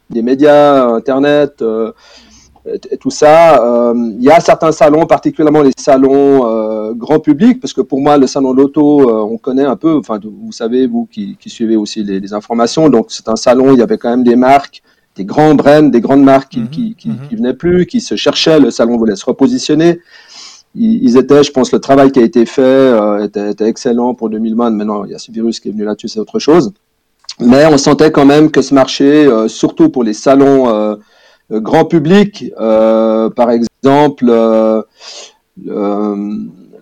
des 0.09 0.21
médias, 0.21 0.85
Internet, 0.93 1.61
euh, 1.61 1.93
tout 2.99 3.09
ça. 3.09 3.63
Euh, 3.63 3.93
il 4.19 4.23
y 4.23 4.29
a 4.29 4.39
certains 4.39 4.71
salons, 4.71 5.05
particulièrement 5.05 5.61
les 5.61 5.71
salons 5.77 6.45
euh, 6.45 6.93
grand 6.93 7.19
public, 7.19 7.59
parce 7.59 7.73
que 7.73 7.81
pour 7.81 7.99
moi, 8.01 8.17
le 8.17 8.27
salon 8.27 8.53
de 8.53 8.57
l'auto, 8.57 9.09
euh, 9.09 9.33
on 9.33 9.37
connaît 9.37 9.65
un 9.65 9.75
peu, 9.75 9.97
enfin, 9.97 10.19
vous 10.23 10.51
savez, 10.51 10.87
vous 10.87 11.07
qui, 11.11 11.37
qui 11.39 11.49
suivez 11.49 11.75
aussi 11.75 12.03
les, 12.03 12.19
les, 12.19 12.33
informations, 12.33 12.89
donc 12.89 13.07
c'est 13.09 13.27
un 13.29 13.35
salon, 13.35 13.73
il 13.73 13.79
y 13.79 13.81
avait 13.81 13.97
quand 13.97 14.09
même 14.09 14.23
des 14.23 14.35
marques, 14.35 14.81
des 15.15 15.25
grands 15.25 15.55
brands, 15.55 15.83
des 15.89 16.01
grandes 16.01 16.23
marques 16.23 16.51
qui, 16.51 16.59
mm 16.59 16.65
-hmm, 16.65 16.69
qui, 16.69 16.95
qui, 16.95 17.09
mm 17.09 17.13
-hmm. 17.13 17.27
qui, 17.29 17.35
venaient 17.39 17.57
plus, 17.65 17.85
qui 17.91 17.99
se 18.09 18.15
cherchaient, 18.15 18.59
le 18.67 18.71
salon 18.71 18.95
voulait 18.97 19.19
se 19.21 19.25
repositionner. 19.31 19.91
Ils, 20.75 20.97
ils 21.07 21.15
étaient, 21.21 21.43
je 21.47 21.51
pense, 21.57 21.69
le 21.77 21.79
travail 21.87 22.09
qui 22.13 22.19
a 22.23 22.25
été 22.31 22.43
fait 22.57 22.61
euh, 23.01 23.25
était, 23.25 23.47
était, 23.53 23.67
excellent 23.73 24.11
pour 24.17 24.27
2020. 24.29 24.69
Maintenant, 24.79 24.99
il 25.05 25.11
y 25.13 25.17
a 25.19 25.21
ce 25.25 25.31
virus 25.37 25.55
qui 25.59 25.65
est 25.69 25.73
venu 25.75 25.85
là-dessus, 25.89 26.09
c'est 26.13 26.19
autre 26.27 26.39
chose. 26.47 26.65
Mais 27.51 27.63
on 27.73 27.77
sentait 27.87 28.11
quand 28.15 28.27
même 28.35 28.47
que 28.55 28.61
ce 28.67 28.73
marché, 28.81 29.09
euh, 29.25 29.47
surtout 29.61 29.87
pour 29.93 30.03
les 30.07 30.13
salons 30.25 30.59
grand 31.51 31.85
public, 31.85 32.51
euh, 32.59 33.29
par 33.29 33.51
exemple, 33.51 34.25
euh, 34.29 34.81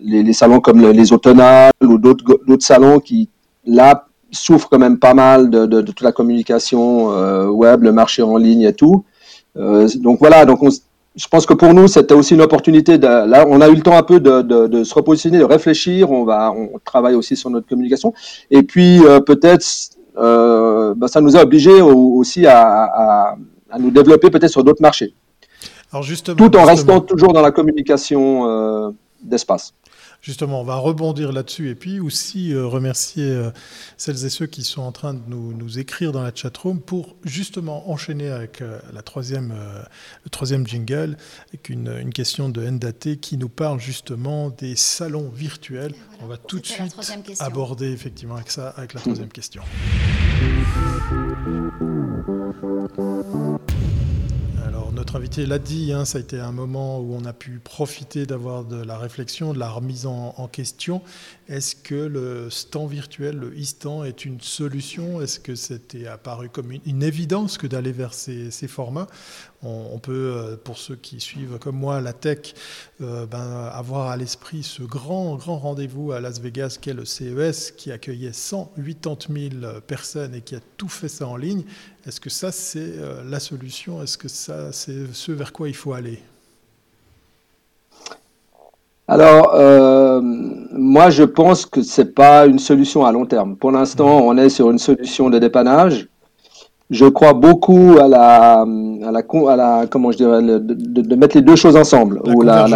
les, 0.01 0.23
les, 0.23 0.33
salons 0.33 0.59
comme 0.59 0.81
les 0.81 1.13
automnales 1.13 1.71
ou 1.81 1.97
d'autres 1.97 2.23
salons 2.59 2.99
qui, 2.99 3.29
là, 3.65 4.07
souffrent 4.31 4.69
quand 4.69 4.79
même 4.79 4.99
pas 4.99 5.13
mal 5.13 5.49
de, 5.49 5.65
de, 5.65 5.81
de 5.81 5.87
toute 5.87 6.01
la 6.01 6.11
communication 6.11 7.07
web, 7.49 7.83
le 7.83 7.91
marché 7.91 8.21
en 8.21 8.37
ligne 8.37 8.61
et 8.63 8.73
tout. 8.73 9.05
donc 9.55 10.19
voilà, 10.19 10.45
donc 10.45 10.61
on, 10.61 10.69
je 11.15 11.27
pense 11.27 11.45
que 11.45 11.53
pour 11.53 11.73
nous, 11.73 11.87
c'était 11.87 12.13
aussi 12.13 12.33
une 12.33 12.41
opportunité. 12.41 12.97
De, 12.97 13.07
là, 13.07 13.45
on 13.47 13.61
a 13.61 13.69
eu 13.69 13.75
le 13.75 13.81
temps 13.81 13.97
un 13.97 14.03
peu 14.03 14.19
de, 14.19 14.41
de, 14.41 14.67
de, 14.67 14.83
se 14.83 14.93
repositionner, 14.93 15.39
de 15.39 15.43
réfléchir. 15.43 16.11
On 16.11 16.25
va, 16.25 16.51
on 16.51 16.77
travaille 16.83 17.15
aussi 17.15 17.35
sur 17.35 17.49
notre 17.49 17.67
communication. 17.67 18.13
Et 18.51 18.63
puis 18.63 18.99
euh, 19.05 19.21
peut-être 19.21 19.65
euh, 20.17 20.93
ben, 20.95 21.07
ça 21.07 21.21
nous 21.21 21.37
a 21.37 21.43
obligés 21.43 21.81
aussi 21.81 22.45
à, 22.47 23.35
nous 23.79 23.91
développer 23.91 24.29
peut-être 24.29 24.51
sur 24.51 24.63
d'autres 24.63 24.81
marchés. 24.81 25.13
Alors 25.91 26.03
justement, 26.03 26.35
tout 26.35 26.57
en 26.57 26.65
restant 26.65 27.01
toujours 27.01 27.33
dans 27.33 27.41
la 27.41 27.51
communication 27.51 28.93
d'espace. 29.21 29.73
Justement, 30.25 30.61
on 30.61 30.63
va 30.63 30.77
rebondir 30.77 31.31
là-dessus 31.31 31.69
et 31.69 31.75
puis 31.75 31.99
aussi 31.99 32.51
euh, 32.51 32.65
remercier 32.65 33.29
euh, 33.29 33.51
celles 33.95 34.25
et 34.25 34.29
ceux 34.31 34.47
qui 34.47 34.63
sont 34.63 34.81
en 34.81 34.91
train 34.91 35.13
de 35.13 35.19
nous, 35.27 35.77
écrire 35.77 36.11
dans 36.11 36.23
la 36.23 36.33
chatroom 36.33 36.81
pour 36.81 37.15
justement 37.23 37.91
enchaîner 37.91 38.29
avec 38.29 38.63
euh, 38.63 38.79
la 38.91 39.03
troisième, 39.03 39.53
le 40.23 40.29
troisième 40.31 40.65
jingle, 40.65 41.15
avec 41.49 41.69
une, 41.69 42.09
question 42.11 42.49
de 42.49 42.67
Ndate 42.67 43.17
qui 43.17 43.37
nous 43.37 43.49
parle 43.49 43.79
justement 43.79 44.49
des 44.49 44.75
salons 44.75 45.29
virtuels. 45.29 45.93
on 46.23 46.25
va 46.25 46.37
tout 46.37 46.59
de 46.59 46.65
suite 46.65 46.95
aborder 47.39 47.91
effectivement 47.91 48.35
avec 48.35 48.49
ça, 48.49 48.69
avec 48.69 48.95
la 48.95 49.01
troisième 49.01 49.29
question. 49.29 49.61
Notre 55.05 55.17
invité 55.17 55.45
l'a 55.45 55.59
dit, 55.59 55.91
hein, 55.91 56.03
ça 56.05 56.17
a 56.17 56.21
été 56.21 56.39
un 56.39 56.51
moment 56.51 56.99
où 56.99 57.13
on 57.13 57.25
a 57.25 57.33
pu 57.33 57.59
profiter 57.59 58.25
d'avoir 58.25 58.63
de 58.63 58.81
la 58.81 58.97
réflexion, 58.97 59.53
de 59.53 59.59
la 59.59 59.69
remise 59.69 60.05
en, 60.05 60.47
question. 60.51 61.01
Est-ce 61.47 61.75
que 61.75 61.93
le 61.93 62.49
stand 62.49 62.89
virtuel, 62.89 63.37
le 63.37 63.49
e-stand, 63.49 64.07
est 64.07 64.25
une 64.25 64.41
solution? 64.41 65.21
Est-ce 65.21 65.39
que 65.39 65.53
c'était 65.53 66.07
apparu 66.07 66.49
comme 66.49 66.71
une, 66.71 67.03
évidence 67.03 67.59
que 67.59 67.67
d'aller 67.67 67.91
vers 67.91 68.15
ces, 68.15 68.49
formats? 68.67 69.07
On, 69.61 69.99
peut, 69.99 70.33
euh, 70.35 70.57
pour 70.57 70.77
ceux 70.77 70.95
qui 70.95 71.19
suivent 71.19 71.57
comme 71.59 71.77
moi 71.77 72.01
la 72.01 72.13
tech, 72.13 72.53
euh, 73.01 73.25
ben, 73.25 73.69
avoir 73.71 74.09
à 74.09 74.17
l'esprit 74.17 74.63
ce 74.63 74.83
grand, 74.83 75.35
grand 75.35 75.57
rendez-vous 75.57 76.11
à 76.11 76.19
Las 76.19 76.39
Vegas 76.39 76.77
qu'est 76.81 76.93
le 76.93 77.05
CES, 77.05 77.71
qui 77.71 77.91
accueillait 77.91 78.33
180 78.33 79.59
000 79.61 79.81
personnes 79.81 80.33
et 80.33 80.41
qui 80.41 80.55
a 80.55 80.59
tout 80.77 80.89
fait 80.89 81.09
ça 81.09 81.27
en 81.27 81.37
ligne. 81.37 81.63
Est-ce 82.07 82.19
que 82.19 82.29
ça, 82.29 82.51
c'est 82.51 82.79
euh, 82.79 83.23
la 83.23 83.39
solution? 83.39 84.01
Est-ce 84.01 84.17
que 84.17 84.27
ça, 84.27 84.71
c'est 84.71 85.13
ce 85.13 85.31
vers 85.31 85.53
quoi 85.53 85.67
il 85.67 85.75
faut 85.75 85.93
aller? 85.93 86.21
Alors, 89.07 89.51
euh, 89.53 90.19
moi, 90.23 91.09
je 91.09 91.23
pense 91.23 91.65
que 91.65 91.81
c'est 91.81 92.13
pas 92.15 92.45
une 92.45 92.59
solution 92.59 93.05
à 93.05 93.11
long 93.11 93.25
terme. 93.25 93.55
Pour 93.55 93.71
l'instant, 93.71 94.21
on 94.23 94.37
est 94.37 94.49
sur 94.49 94.71
une 94.71 94.79
solution 94.79 95.29
de 95.29 95.37
dépannage 95.39 96.07
je 96.91 97.05
crois 97.05 97.33
beaucoup 97.33 97.97
à 97.99 98.07
la, 98.07 98.61
à 98.61 99.11
la, 99.11 99.21
à 99.49 99.55
la 99.55 99.87
comment 99.89 100.11
je 100.11 100.17
dirais, 100.17 100.41
de, 100.41 100.59
de, 100.59 101.15
mettre 101.15 101.35
les 101.35 101.41
deux 101.41 101.55
choses 101.55 101.75
ensemble, 101.75 102.21
la 102.23 102.33
ou 102.33 102.41
la, 102.43 102.67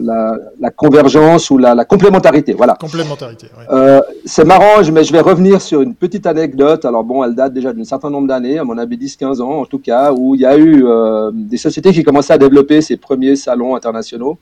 la, 0.00 0.38
la, 0.58 0.70
convergence 0.70 1.50
ou 1.50 1.58
la, 1.58 1.84
complémentarité. 1.84 2.54
Voilà. 2.54 2.74
Complémentarité. 2.80 3.48
Oui. 3.58 3.64
Euh, 3.70 4.00
c'est 4.24 4.46
marrant, 4.46 4.80
mais 4.92 5.04
je 5.04 5.12
vais 5.12 5.20
revenir 5.20 5.60
sur 5.60 5.82
une 5.82 5.94
petite 5.94 6.26
anecdote. 6.26 6.86
Alors 6.86 7.04
bon, 7.04 7.22
elle 7.22 7.34
date 7.34 7.52
déjà 7.52 7.72
d'un 7.74 7.84
certain 7.84 8.08
nombre 8.08 8.28
d'années, 8.28 8.58
à 8.58 8.64
mon 8.64 8.78
avis 8.78 8.96
10-15 8.96 9.42
ans 9.42 9.60
en 9.60 9.66
tout 9.66 9.78
cas, 9.78 10.12
où 10.12 10.34
il 10.34 10.40
y 10.40 10.46
a 10.46 10.56
eu 10.56 10.86
euh, 10.86 11.30
des 11.34 11.58
sociétés 11.58 11.92
qui 11.92 12.02
commençaient 12.02 12.32
à 12.32 12.38
développer 12.38 12.80
ces 12.80 12.96
premiers 12.96 13.36
salons 13.36 13.76
internationaux. 13.76 14.38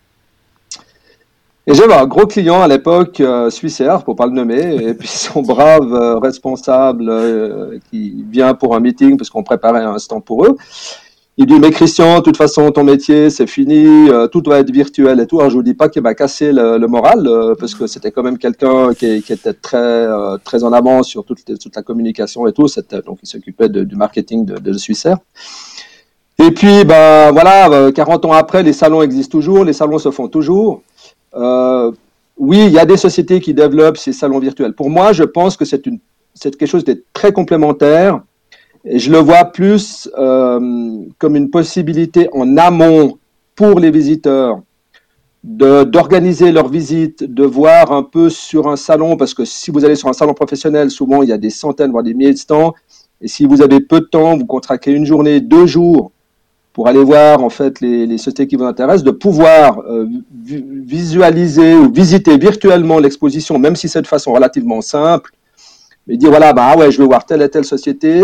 Et 1.70 1.74
j'avais 1.74 1.92
un 1.92 2.06
gros 2.06 2.26
client 2.26 2.62
à 2.62 2.66
l'époque, 2.66 3.20
euh, 3.20 3.50
Suissaire, 3.50 4.02
pour 4.02 4.16
pas 4.16 4.24
le 4.24 4.32
nommer, 4.32 4.76
et 4.86 4.94
puis 4.94 5.06
son 5.06 5.42
brave 5.42 5.92
euh, 5.92 6.18
responsable 6.18 7.10
euh, 7.10 7.78
qui 7.90 8.24
vient 8.30 8.54
pour 8.54 8.74
un 8.74 8.80
meeting 8.80 9.18
parce 9.18 9.28
qu'on 9.28 9.42
préparait 9.42 9.84
un 9.84 9.98
stand 9.98 10.24
pour 10.24 10.46
eux. 10.46 10.56
Il 11.36 11.44
dit 11.44 11.60
mais 11.60 11.70
Christian, 11.70 12.20
de 12.20 12.22
toute 12.22 12.38
façon 12.38 12.70
ton 12.72 12.84
métier 12.84 13.28
c'est 13.28 13.46
fini, 13.46 14.08
tout 14.32 14.40
doit 14.40 14.58
être 14.58 14.72
virtuel 14.72 15.20
et 15.20 15.26
tout. 15.26 15.38
Alors 15.38 15.50
je 15.50 15.56
vous 15.56 15.62
dis 15.62 15.74
pas 15.74 15.88
qu'il 15.88 16.02
m'a 16.02 16.14
cassé 16.14 16.52
le, 16.52 16.84
moral 16.88 17.28
parce 17.60 17.76
que 17.76 17.86
c'était 17.86 18.10
quand 18.10 18.24
même 18.24 18.38
quelqu'un 18.38 18.92
qui, 18.92 19.06
était 19.06 19.52
très 19.52 20.08
très 20.42 20.64
en 20.64 20.72
avant 20.72 21.04
sur 21.04 21.24
toute, 21.24 21.44
toute 21.44 21.76
la 21.76 21.82
communication 21.82 22.48
et 22.48 22.52
tout. 22.52 22.66
Donc 23.06 23.18
il 23.22 23.28
s'occupait 23.28 23.68
du 23.68 23.94
marketing 23.94 24.46
de, 24.46 24.58
de 24.58 24.72
Suissaire. 24.72 25.18
Et 26.40 26.50
puis 26.50 26.84
ben 26.84 27.30
voilà, 27.30 27.92
40 27.92 28.24
ans 28.24 28.32
après, 28.32 28.64
les 28.64 28.72
salons 28.72 29.02
existent 29.02 29.38
toujours, 29.38 29.64
les 29.64 29.72
salons 29.72 29.98
se 29.98 30.10
font 30.10 30.26
toujours. 30.26 30.82
Euh, 31.34 31.92
oui, 32.36 32.64
il 32.66 32.72
y 32.72 32.78
a 32.78 32.86
des 32.86 32.96
sociétés 32.96 33.40
qui 33.40 33.54
développent 33.54 33.96
ces 33.96 34.12
salons 34.12 34.38
virtuels. 34.38 34.72
Pour 34.72 34.90
moi, 34.90 35.12
je 35.12 35.24
pense 35.24 35.56
que 35.56 35.64
c'est 35.64 35.82
quelque 35.82 36.66
chose 36.66 36.84
de 36.84 37.02
très 37.12 37.32
complémentaire. 37.32 38.20
Je 38.84 39.10
le 39.10 39.18
vois 39.18 39.44
plus 39.46 40.08
euh, 40.16 41.04
comme 41.18 41.36
une 41.36 41.50
possibilité 41.50 42.28
en 42.32 42.56
amont 42.56 43.18
pour 43.56 43.80
les 43.80 43.90
visiteurs 43.90 44.60
d'organiser 45.44 46.52
leur 46.52 46.68
visite, 46.68 47.22
de 47.22 47.44
voir 47.44 47.92
un 47.92 48.02
peu 48.02 48.28
sur 48.28 48.68
un 48.68 48.76
salon, 48.76 49.16
parce 49.16 49.34
que 49.34 49.44
si 49.44 49.70
vous 49.70 49.84
allez 49.84 49.94
sur 49.94 50.08
un 50.08 50.12
salon 50.12 50.34
professionnel, 50.34 50.90
souvent 50.90 51.22
il 51.22 51.28
y 51.28 51.32
a 51.32 51.38
des 51.38 51.50
centaines, 51.50 51.90
voire 51.90 52.02
des 52.02 52.12
milliers 52.12 52.32
de 52.32 52.38
stands. 52.38 52.74
Et 53.20 53.28
si 53.28 53.46
vous 53.46 53.62
avez 53.62 53.80
peu 53.80 54.00
de 54.00 54.06
temps, 54.06 54.36
vous 54.36 54.46
contractez 54.46 54.92
une 54.92 55.06
journée, 55.06 55.40
deux 55.40 55.66
jours 55.66 56.12
pour 56.78 56.86
aller 56.86 57.02
voir 57.02 57.42
en 57.42 57.50
fait 57.50 57.80
les, 57.80 58.06
sociétés 58.18 58.46
qui 58.46 58.54
vous 58.54 58.62
intéressent, 58.62 59.02
de 59.02 59.10
pouvoir 59.10 59.80
euh, 59.80 60.06
visualiser 60.44 61.74
ou 61.74 61.90
visiter 61.92 62.38
virtuellement 62.38 63.00
l'exposition, 63.00 63.58
même 63.58 63.74
si 63.74 63.88
c'est 63.88 64.00
de 64.00 64.06
façon 64.06 64.32
relativement 64.32 64.80
simple, 64.80 65.32
mais 66.06 66.16
dire 66.16 66.30
voilà, 66.30 66.52
bah 66.52 66.76
ouais, 66.76 66.92
je 66.92 66.98
veux 66.98 67.08
voir 67.08 67.26
telle 67.26 67.42
et 67.42 67.48
telle 67.48 67.64
société, 67.64 68.22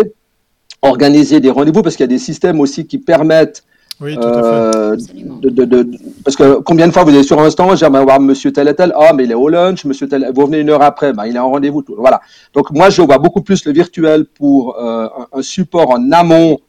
organiser 0.82 1.40
des 1.40 1.50
rendez-vous, 1.50 1.82
parce 1.82 1.96
qu'il 1.96 2.04
y 2.04 2.10
a 2.10 2.14
des 2.16 2.20
systèmes 2.20 2.60
aussi 2.60 2.86
qui 2.86 2.98
permettent 2.98 3.64
oui, 4.00 4.14
tout 4.14 4.22
à 4.22 4.42
fait. 4.42 4.78
Euh, 4.78 5.84
parce 6.24 6.36
que 6.36 6.60
combien 6.60 6.86
de 6.86 6.92
fois 6.92 7.02
vous 7.02 7.16
êtes 7.16 7.24
sur 7.24 7.40
un 7.40 7.50
stand, 7.50 7.76
j'aimerais 7.76 8.04
voir 8.04 8.20
monsieur 8.20 8.52
tel 8.52 8.68
et 8.68 8.74
tel, 8.76 8.92
ah 8.94 9.12
mais 9.14 9.24
il 9.24 9.32
est 9.32 9.34
au 9.34 9.48
lunch, 9.48 9.84
monsieur 9.84 10.06
tel, 10.06 10.30
vous 10.32 10.46
venez 10.46 10.60
une 10.60 10.70
heure 10.70 10.82
après, 10.82 11.12
bah, 11.12 11.26
il 11.26 11.34
est 11.34 11.40
en 11.40 11.50
rendez-vous, 11.50 11.84
voilà. 11.98 12.20
Donc 12.54 12.70
moi 12.70 12.88
je 12.88 13.02
vois 13.02 13.18
beaucoup 13.18 13.42
plus 13.42 13.64
le 13.64 13.72
virtuel 13.72 14.26
pour 14.26 14.78
euh, 14.78 15.08
un, 15.32 15.42
support 15.42 15.90
en 15.90 16.12
amont 16.12 16.60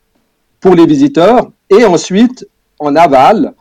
pour 0.59 0.73
les 0.73 0.87
visiteurs 0.87 1.51
et 1.69 1.85
ensuite 1.85 2.47
en 2.79 2.95
aval 2.95 3.53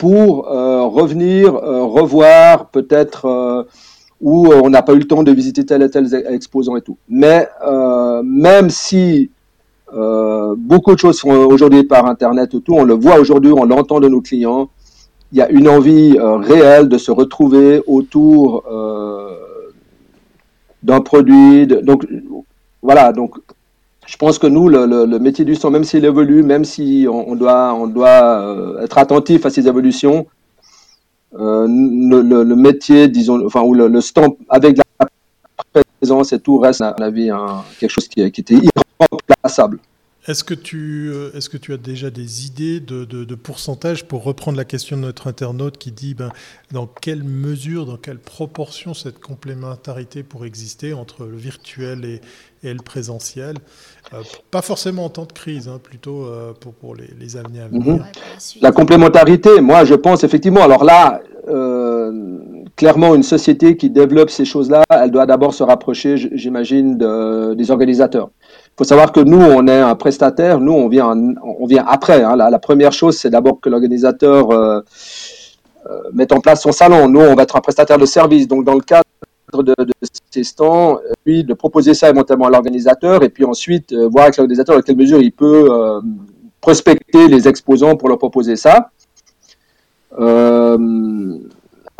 pour 0.00 0.50
euh, 0.50 0.86
revenir 0.86 1.54
euh, 1.54 1.84
revoir 1.84 2.70
peut-être 2.70 3.26
euh, 3.26 3.64
où 4.22 4.48
on 4.48 4.70
n'a 4.70 4.80
pas 4.80 4.94
eu 4.94 4.98
le 4.98 5.06
temps 5.06 5.22
de 5.22 5.30
visiter 5.30 5.64
tel 5.66 5.82
et 5.82 5.90
tel 5.90 6.06
exposant 6.30 6.76
et 6.76 6.82
tout. 6.82 6.96
Mais 7.08 7.48
même 8.22 8.68
si 8.68 9.30
beaucoup 9.90 10.94
de 10.94 10.98
choses 10.98 11.18
sont 11.18 11.30
aujourd'hui 11.30 11.84
par 11.84 12.04
Internet 12.06 12.54
et 12.54 12.60
tout, 12.60 12.74
on 12.74 12.84
le 12.84 12.94
voit 12.94 13.18
aujourd'hui, 13.18 13.52
on 13.52 13.64
l'entend 13.64 13.98
de 13.98 14.08
nos 14.08 14.20
clients, 14.20 14.68
il 15.32 15.38
y 15.38 15.40
a 15.40 15.48
une 15.48 15.68
envie 15.68 16.18
réelle 16.20 16.88
de 16.90 16.98
se 16.98 17.10
retrouver 17.10 17.82
autour 17.86 18.62
d'un 20.82 21.00
produit. 21.00 21.66
donc 21.66 22.06
voilà, 22.82 23.12
donc 23.12 23.36
je 24.10 24.16
pense 24.16 24.40
que 24.40 24.48
nous, 24.48 24.68
le, 24.68 25.18
métier 25.20 25.44
du 25.44 25.54
son, 25.54 25.70
même 25.70 25.84
s'il 25.84 26.04
évolue, 26.04 26.42
même 26.42 26.64
si 26.64 27.06
on, 27.08 27.36
doit, 27.36 27.78
euh, 28.44 28.82
être 28.82 28.98
attentif 28.98 29.46
à 29.46 29.50
ces 29.50 29.68
évolutions, 29.68 30.26
euh, 31.38 31.68
le, 31.68 32.54
métier, 32.56 33.06
disons, 33.06 33.46
enfin, 33.46 33.62
ou 33.62 33.72
le, 33.72 34.00
stand 34.00 34.34
avec 34.48 34.78
la 34.78 35.06
présence 36.00 36.32
et 36.32 36.40
tout 36.40 36.58
reste, 36.58 36.80
à 36.80 36.96
mon 36.98 37.04
avis, 37.04 37.30
quelque 37.78 37.90
chose 37.90 38.08
qui, 38.08 38.20
était 38.20 38.54
irremplaçable. 38.54 39.78
Est-ce 40.26 40.44
que, 40.44 40.54
tu, 40.54 41.10
euh, 41.10 41.30
est-ce 41.34 41.48
que 41.48 41.56
tu 41.56 41.72
as 41.72 41.78
déjà 41.78 42.10
des 42.10 42.46
idées 42.46 42.78
de, 42.78 43.04
de, 43.04 43.34
pourcentage 43.34 44.06
pour 44.06 44.22
reprendre 44.22 44.58
la 44.58 44.66
question 44.66 44.96
de 44.96 45.02
notre 45.02 45.28
internaute 45.28 45.78
qui 45.78 45.92
dit 45.92 46.14
ben, 46.14 46.30
dans 46.72 46.86
quelle 46.86 47.22
mesure, 47.22 47.86
dans 47.86 47.96
quelle 47.96 48.18
proportion 48.18 48.92
cette 48.92 49.18
complémentarité 49.18 50.22
pourrait 50.22 50.48
exister 50.48 50.92
entre 50.92 51.24
le 51.24 51.36
virtuel 51.36 52.04
et, 52.04 52.20
et 52.62 52.72
le 52.72 52.82
présentiel 52.82 53.56
euh, 54.12 54.22
Pas 54.50 54.62
forcément 54.62 55.04
en 55.04 55.08
temps 55.08 55.24
de 55.24 55.32
crise, 55.32 55.68
hein, 55.68 55.80
plutôt 55.82 56.24
euh, 56.24 56.52
pour, 56.52 56.72
pour 56.74 56.94
les, 56.94 57.10
les, 57.18 57.36
années 57.36 57.60
à 57.60 57.68
venir. 57.68 57.94
Mhm. 57.94 58.04
La 58.60 58.72
complémentarité, 58.72 59.60
moi 59.60 59.84
je 59.84 59.94
pense 59.94 60.24
effectivement, 60.24 60.62
alors 60.62 60.84
là, 60.84 61.20
clairement 62.76 63.14
une 63.14 63.24
société 63.24 63.76
qui 63.76 63.90
développe 63.90 64.30
ces 64.30 64.44
choses-là, 64.44 64.84
elle 64.88 65.10
doit 65.10 65.26
d'abord 65.26 65.52
se 65.52 65.64
rapprocher, 65.64 66.16
j'imagine, 66.16 66.96
de, 66.96 67.54
des 67.54 67.70
organisateurs 67.70 68.30
faut 68.80 68.84
savoir 68.84 69.12
que 69.12 69.20
nous, 69.20 69.36
on 69.38 69.68
est 69.68 69.78
un 69.78 69.94
prestataire. 69.94 70.58
Nous, 70.58 70.72
on 70.72 70.88
vient, 70.88 71.14
on 71.42 71.66
vient 71.66 71.84
après. 71.86 72.22
Hein. 72.22 72.34
La, 72.34 72.58
première 72.58 72.92
chose, 72.92 73.18
c'est 73.18 73.28
d'abord 73.28 73.60
que 73.60 73.68
l'organisateur 73.68 74.50
euh, 74.50 74.80
euh, 75.84 76.00
mette 76.14 76.32
en 76.32 76.40
place 76.40 76.62
son 76.62 76.72
salon. 76.72 77.06
Nous, 77.06 77.20
on 77.20 77.34
va 77.34 77.42
être 77.42 77.56
un 77.56 77.60
prestataire 77.60 77.98
de 77.98 78.06
service. 78.06 78.48
Donc, 78.48 78.64
dans 78.64 78.72
le 78.72 78.80
cadre 78.80 79.04
de, 79.52 79.74
ces 80.30 80.44
stands, 80.44 80.96
euh, 80.96 81.12
puis 81.24 81.44
de 81.44 81.54
proposer 81.54 81.94
ça 81.94 82.08
éventuellement 82.08 82.46
à 82.46 82.50
l'organisateur, 82.50 83.22
et 83.22 83.28
puis 83.28 83.44
ensuite 83.44 83.92
voir 83.92 84.24
avec 84.24 84.36
l'organisateur 84.36 84.76
dans 84.76 84.82
quelle 84.82 84.96
mesure 84.96 85.20
il 85.20 85.32
peut 85.32 85.68
prospecter 86.60 87.28
les 87.28 87.48
exposants 87.48 87.96
pour 87.96 88.08
leur 88.08 88.18
proposer 88.18 88.56
ça. 88.56 88.90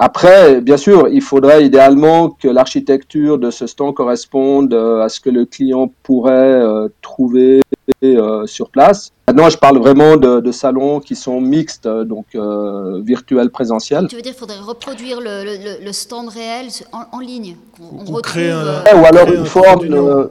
Après, 0.03 0.63
bien 0.63 0.79
sûr, 0.79 1.09
il 1.09 1.21
faudrait 1.21 1.67
idéalement 1.67 2.31
que 2.31 2.49
l'architecture 2.49 3.37
de 3.37 3.51
ce 3.51 3.67
stand 3.67 3.93
corresponde 3.93 4.73
euh, 4.73 5.03
à 5.03 5.11
ce 5.11 5.21
que 5.21 5.29
le 5.29 5.45
client 5.45 5.93
pourrait 6.03 6.33
euh, 6.33 6.89
trouver 7.03 7.61
euh, 8.03 8.47
sur 8.47 8.71
place. 8.71 9.13
Maintenant, 9.29 9.51
je 9.51 9.59
parle 9.59 9.79
vraiment 9.79 10.17
de, 10.17 10.53
salons 10.53 11.01
qui 11.01 11.15
sont 11.15 11.41
mixtes, 11.41 11.87
donc 11.87 12.27
euh, 12.35 13.01
virtuels, 13.05 13.51
présentiels. 13.51 14.07
Tu 14.09 14.17
veux 14.17 14.23
dire 14.23 14.33
qu'il 14.33 14.41
faudrait 14.41 14.59
reproduire 14.59 15.21
le, 15.21 15.93
stand 15.93 16.29
réel 16.29 16.69
en, 16.93 17.21
ligne 17.21 17.57
on, 17.81 18.13
retrouve, 18.13 18.43
Ou 18.43 19.05
alors 19.05 19.31
une 19.31 19.47
forme 19.47 19.89
de, 19.89 20.31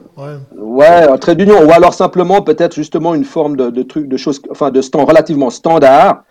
ouais. 0.58 1.08
un 1.08 1.16
trait 1.18 1.36
d'union, 1.36 1.64
ou 1.64 1.70
alors 1.72 1.94
simplement 1.94 2.42
peut-être 2.42 2.74
justement 2.74 3.14
une 3.14 3.24
forme 3.24 3.56
de, 3.56 3.70
de 3.70 3.82
truc, 3.82 4.08
de 4.08 4.16
choses, 4.16 4.40
enfin 4.50 4.70
de 4.70 4.82
stand 4.82 5.06
relativement 5.08 5.50
standard 5.50 6.24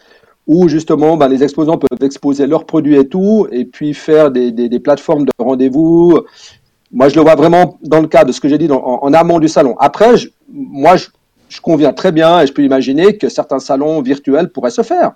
où 0.50 0.68
justement 0.68 1.16
ben, 1.16 1.28
les 1.28 1.44
exposants 1.44 1.78
peuvent 1.78 2.04
exposer 2.04 2.48
leurs 2.48 2.66
produits 2.66 2.98
et 2.98 3.08
tout, 3.08 3.48
et 3.52 3.66
puis 3.66 3.94
faire 3.94 4.32
des, 4.32 4.52
des, 4.52 4.80
plateformes 4.80 5.26
de 5.26 5.32
rendez-vous. 5.38 6.20
Moi, 6.92 7.08
je 7.08 7.16
le 7.16 7.22
vois 7.22 7.36
vraiment 7.36 7.78
dans 7.84 8.02
le 8.02 8.08
cas 8.08 8.24
de 8.24 8.32
ce 8.32 8.42
que 8.42 8.50
j'ai 8.50 8.58
dit 8.58 8.68
en, 8.72 9.14
amont 9.14 9.38
du 9.38 9.48
salon. 9.48 9.76
Après, 9.80 10.16
moi, 10.52 10.96
je, 10.96 11.06
je, 11.50 11.62
conviens 11.62 11.94
très 11.94 12.12
bien 12.12 12.42
et 12.42 12.48
je 12.48 12.54
peux 12.54 12.64
imaginer 12.64 13.18
que 13.18 13.28
certains 13.30 13.60
salons 13.60 14.02
virtuels 14.02 14.50
pourraient 14.50 14.72
se 14.72 14.82
faire. 14.82 15.12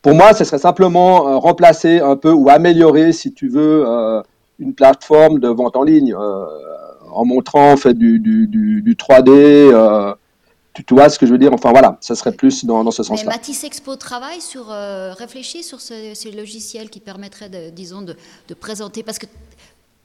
Pour 0.00 0.14
moi, 0.14 0.32
ce 0.34 0.44
serait 0.44 0.58
simplement 0.58 1.28
euh, 1.28 1.36
remplacer 1.38 2.00
un 2.00 2.16
peu 2.16 2.32
ou 2.32 2.48
améliorer, 2.48 3.12
si 3.12 3.32
tu 3.32 3.48
veux, 3.48 3.84
euh, 3.86 4.22
une 4.58 4.74
plateforme 4.74 5.38
de 5.38 5.48
vente 5.48 5.76
en 5.76 5.82
ligne 5.82 6.14
euh, 6.14 6.44
en 7.10 7.24
montrant 7.24 7.72
en 7.72 7.76
fait 7.76 7.94
du, 7.94 8.18
du, 8.18 8.46
du, 8.46 8.82
du 8.82 8.94
3D 8.94 10.14
tu, 10.74 10.94
vois 10.94 11.08
ce 11.08 11.18
que 11.18 11.26
je 11.26 11.32
veux 11.32 11.38
dire? 11.38 11.52
Enfin 11.52 11.70
voilà, 11.70 11.98
ça 12.00 12.14
serait 12.14 12.32
plus 12.32 12.64
dans, 12.64 12.90
ce 12.90 13.02
sens-là. 13.02 13.30
Matisse 13.30 13.64
Expo 13.64 13.96
travaille 13.96 14.40
sur, 14.40 14.70
euh, 14.70 15.12
réfléchit 15.12 15.62
sur 15.62 15.80
ces, 15.80 16.14
logiciels 16.34 16.88
qui 16.88 17.00
permettraient, 17.00 17.70
disons, 17.72 18.02
de, 18.02 18.16
présenter, 18.54 19.02
parce 19.02 19.18
que 19.18 19.26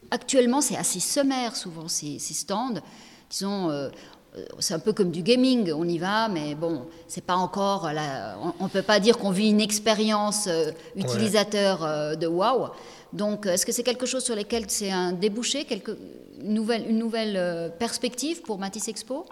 actuellement 0.09 0.61
c'est 0.61 0.77
assez 0.77 0.99
sommaire 0.99 1.55
souvent 1.55 1.87
ces, 1.87 2.19
stands. 2.19 2.81
Disons, 3.29 3.69
euh, 3.69 3.89
c'est 4.59 4.73
un 4.73 4.79
peu 4.79 4.93
comme 4.93 5.11
du 5.11 5.21
gaming, 5.21 5.71
on 5.73 5.87
y 5.87 5.97
va, 5.97 6.27
mais 6.27 6.55
bon, 6.55 6.83
c'est 7.07 7.23
pas 7.23 7.35
encore, 7.35 7.89
on, 8.59 8.63
ne 8.63 8.69
peut 8.69 8.81
pas 8.81 8.99
dire 8.99 9.17
qu'on 9.17 9.31
vit 9.31 9.49
une 9.49 9.61
expérience 9.61 10.47
euh, 10.47 10.71
utilisateur 10.95 12.17
de 12.17 12.27
wow. 12.27 12.69
Donc, 13.13 13.45
est-ce 13.45 13.65
que 13.65 13.71
c'est 13.71 13.83
quelque 13.83 14.05
chose 14.05 14.23
sur 14.23 14.35
lequel 14.35 14.65
c'est 14.67 14.91
un 14.91 15.13
débouché, 15.13 15.63
quelque, 15.63 15.97
une 16.41 16.53
nouvelle, 16.53 16.85
une 16.89 16.97
nouvelle 16.97 17.71
perspective 17.79 18.41
pour 18.41 18.59
Matisse 18.59 18.87
Expo? 18.87 19.25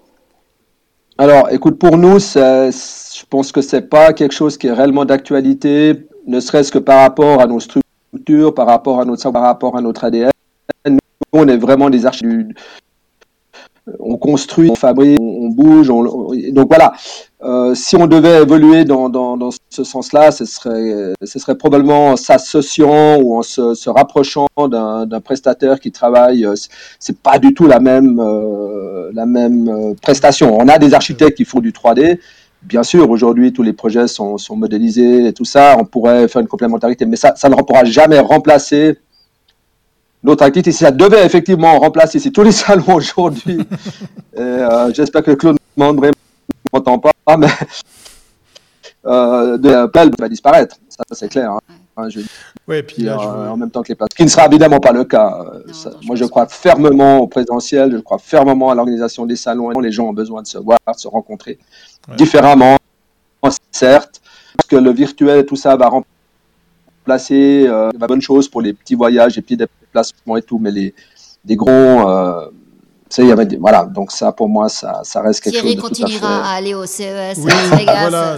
Alors, 1.18 1.50
écoute, 1.50 1.80
pour 1.80 1.98
nous, 1.98 2.20
je 2.20 3.26
pense 3.30 3.52
que 3.54 3.62
c'est 3.62 3.84
pas 3.84 4.12
quelque 4.12 4.34
chose 4.34 4.58
qui 4.58 4.68
est 4.68 4.74
réellement 4.74 5.06
d'actualité, 5.06 6.08
ne 6.28 6.40
serait-ce 6.42 6.72
que 6.72 6.80
par 6.80 7.02
rapport 7.02 7.42
à 7.42 7.48
nos 7.48 7.60
structures, 7.62 8.54
par 8.54 8.68
rapport 8.68 9.00
à 9.00 9.06
notre 9.06 9.32
par 9.32 9.44
rapport 9.44 9.78
à 9.78 9.82
notre 9.82 10.04
ADN. 10.04 10.32
Nous, 10.86 11.00
on 11.32 11.48
est 11.48 11.58
vraiment 11.58 11.90
des 11.90 12.06
archives 12.06 12.54
on 14.00 14.18
construit, 14.18 14.70
on 14.70 14.76
fabrique, 14.76 15.20
on, 15.22 15.50
bouge. 15.50 15.88
donc 15.88 16.68
voilà, 16.68 16.94
euh, 17.44 17.76
si 17.76 17.96
on 17.96 18.08
devait 18.08 18.42
évoluer 18.42 18.84
dans, 18.84 19.10
dans, 19.10 19.38
dans 19.38 19.52
ce 19.70 19.84
sens-là, 19.84 20.32
ce 20.32 20.46
serait, 20.46 21.14
ce 21.22 21.40
serait 21.40 21.56
probablement 21.56 22.08
en 22.10 22.16
s'associant 22.16 23.18
ou 23.22 23.38
en 23.38 23.44
se, 23.44 23.76
se 23.76 23.90
rapprochant 23.90 24.48
d'un 24.68 25.22
prestataire 25.22 25.80
qui 25.80 25.92
travaille. 25.92 26.46
Euh, 26.46 26.56
c'est 27.00 27.20
pas 27.20 27.40
du 27.40 27.54
tout 27.54 27.68
la 27.68 27.80
même, 27.80 28.20
euh, 28.20 29.12
la 29.14 29.26
même 29.26 29.68
euh, 29.70 29.94
prestation. 30.02 30.58
On 30.58 30.68
a 30.68 30.78
des 30.78 30.94
architectes 30.94 31.38
qui 31.38 31.46
font 31.46 31.60
du 31.60 31.72
3D. 31.72 32.20
Bien 32.64 32.84
sûr, 32.84 33.10
aujourd'hui, 33.10 33.54
tous 33.54 33.62
les 33.62 33.74
projets 33.74 34.08
sont, 34.08 34.38
sont 34.38 34.56
modélisés 34.56 35.28
et 35.28 35.34
tout 35.34 35.46
ça. 35.46 35.76
On 35.80 35.86
pourrait 35.86 36.28
faire 36.28 36.42
une 36.42 36.48
complémentarité, 36.48 37.06
mais 37.06 37.18
ça, 37.18 37.34
ça 37.36 37.50
ne 37.50 37.56
pourra 37.56 37.84
jamais 37.84 38.20
remplacer 38.20 38.98
notre 40.26 40.44
activité. 40.44 40.72
Si 40.72 40.80
ça 40.80 40.92
devait 40.92 41.26
effectivement 41.26 41.80
remplacer 41.80 42.20
si 42.20 42.32
tous 42.32 42.44
les 42.44 42.52
salons 42.64 42.96
aujourd'hui, 42.96 43.60
euh, 44.38 44.92
j'espère 44.94 45.24
que 45.24 45.32
Claude 45.32 45.58
ne 45.78 46.12
m'entend 46.74 47.00
pas, 47.00 47.12
mais 47.38 47.48
euh, 49.06 49.58
de 49.58 50.22
va 50.22 50.30
disparaître. 50.30 50.78
Ça, 50.90 51.04
c'est 51.12 51.30
clair. 51.30 51.52
Hein. 51.52 51.60
Hein, 51.98 52.10
ouais, 52.68 52.84
puis 52.84 53.08
euh, 53.08 53.16
en 53.16 53.56
même 53.56 53.72
temps 53.72 53.82
que 53.82 53.88
les 53.88 53.96
places. 53.96 54.10
Ce 54.12 54.18
qui 54.18 54.24
ne 54.24 54.30
sera 54.30 54.48
évidemment 54.48 54.80
pas 54.80 54.92
le 54.92 55.06
cas. 55.06 55.46
Euh, 55.54 55.92
moi, 56.04 56.18
je 56.18 56.26
crois 56.26 56.46
fermement 56.48 57.20
au 57.20 57.28
présentiel, 57.28 57.94
je 57.94 57.98
crois 58.00 58.18
fermement 58.18 58.70
à 58.70 58.76
l'organisation 58.76 59.26
des 59.26 59.38
salons. 59.38 59.70
Les 59.80 59.92
gens 59.92 60.08
ont 60.08 60.14
besoin 60.14 60.42
de 60.42 60.48
se 60.48 60.58
voir, 60.58 60.78
de 60.88 61.00
se 61.00 61.08
rencontrer 61.08 61.58
différemment, 62.18 62.76
certes. 63.72 64.22
Parce 64.58 64.68
que 64.68 64.76
le 64.76 64.92
virtuel, 64.92 65.46
tout 65.46 65.56
ça 65.56 65.76
va 65.78 65.88
remplacer 65.88 66.15
euh, 67.10 67.92
la 68.00 68.08
bonne 68.08 68.22
chose 68.22 68.48
pour 68.50 68.62
les 68.62 68.74
petits 68.74 68.96
voyages, 68.96 69.36
les 69.36 69.42
petits 69.42 69.58
déplacements 69.58 70.38
et 70.38 70.42
tout, 70.42 70.60
mais 70.60 70.72
les, 70.72 70.94
des 71.44 71.56
gros 71.56 71.70
euh, 71.70 72.50
il 73.18 73.28
y 73.28 73.32
avait 73.32 73.48
voilà, 73.60 73.86
donc 73.86 74.12
ça 74.12 74.32
pour 74.32 74.50
moi, 74.50 74.68
ça, 74.68 75.02
ça 75.04 75.22
reste 75.22 75.42
quelque 75.42 75.60
chose 75.60 75.76
de 75.76 75.82
continuera 75.82 76.20
tout 76.20 76.26
à, 76.26 76.28
fait... 76.28 76.50
à 76.50 76.50
aller 76.50 76.74
au 76.74 76.86
CES, 76.86 77.38
oui, 77.38 77.52
voilà, 77.86 78.38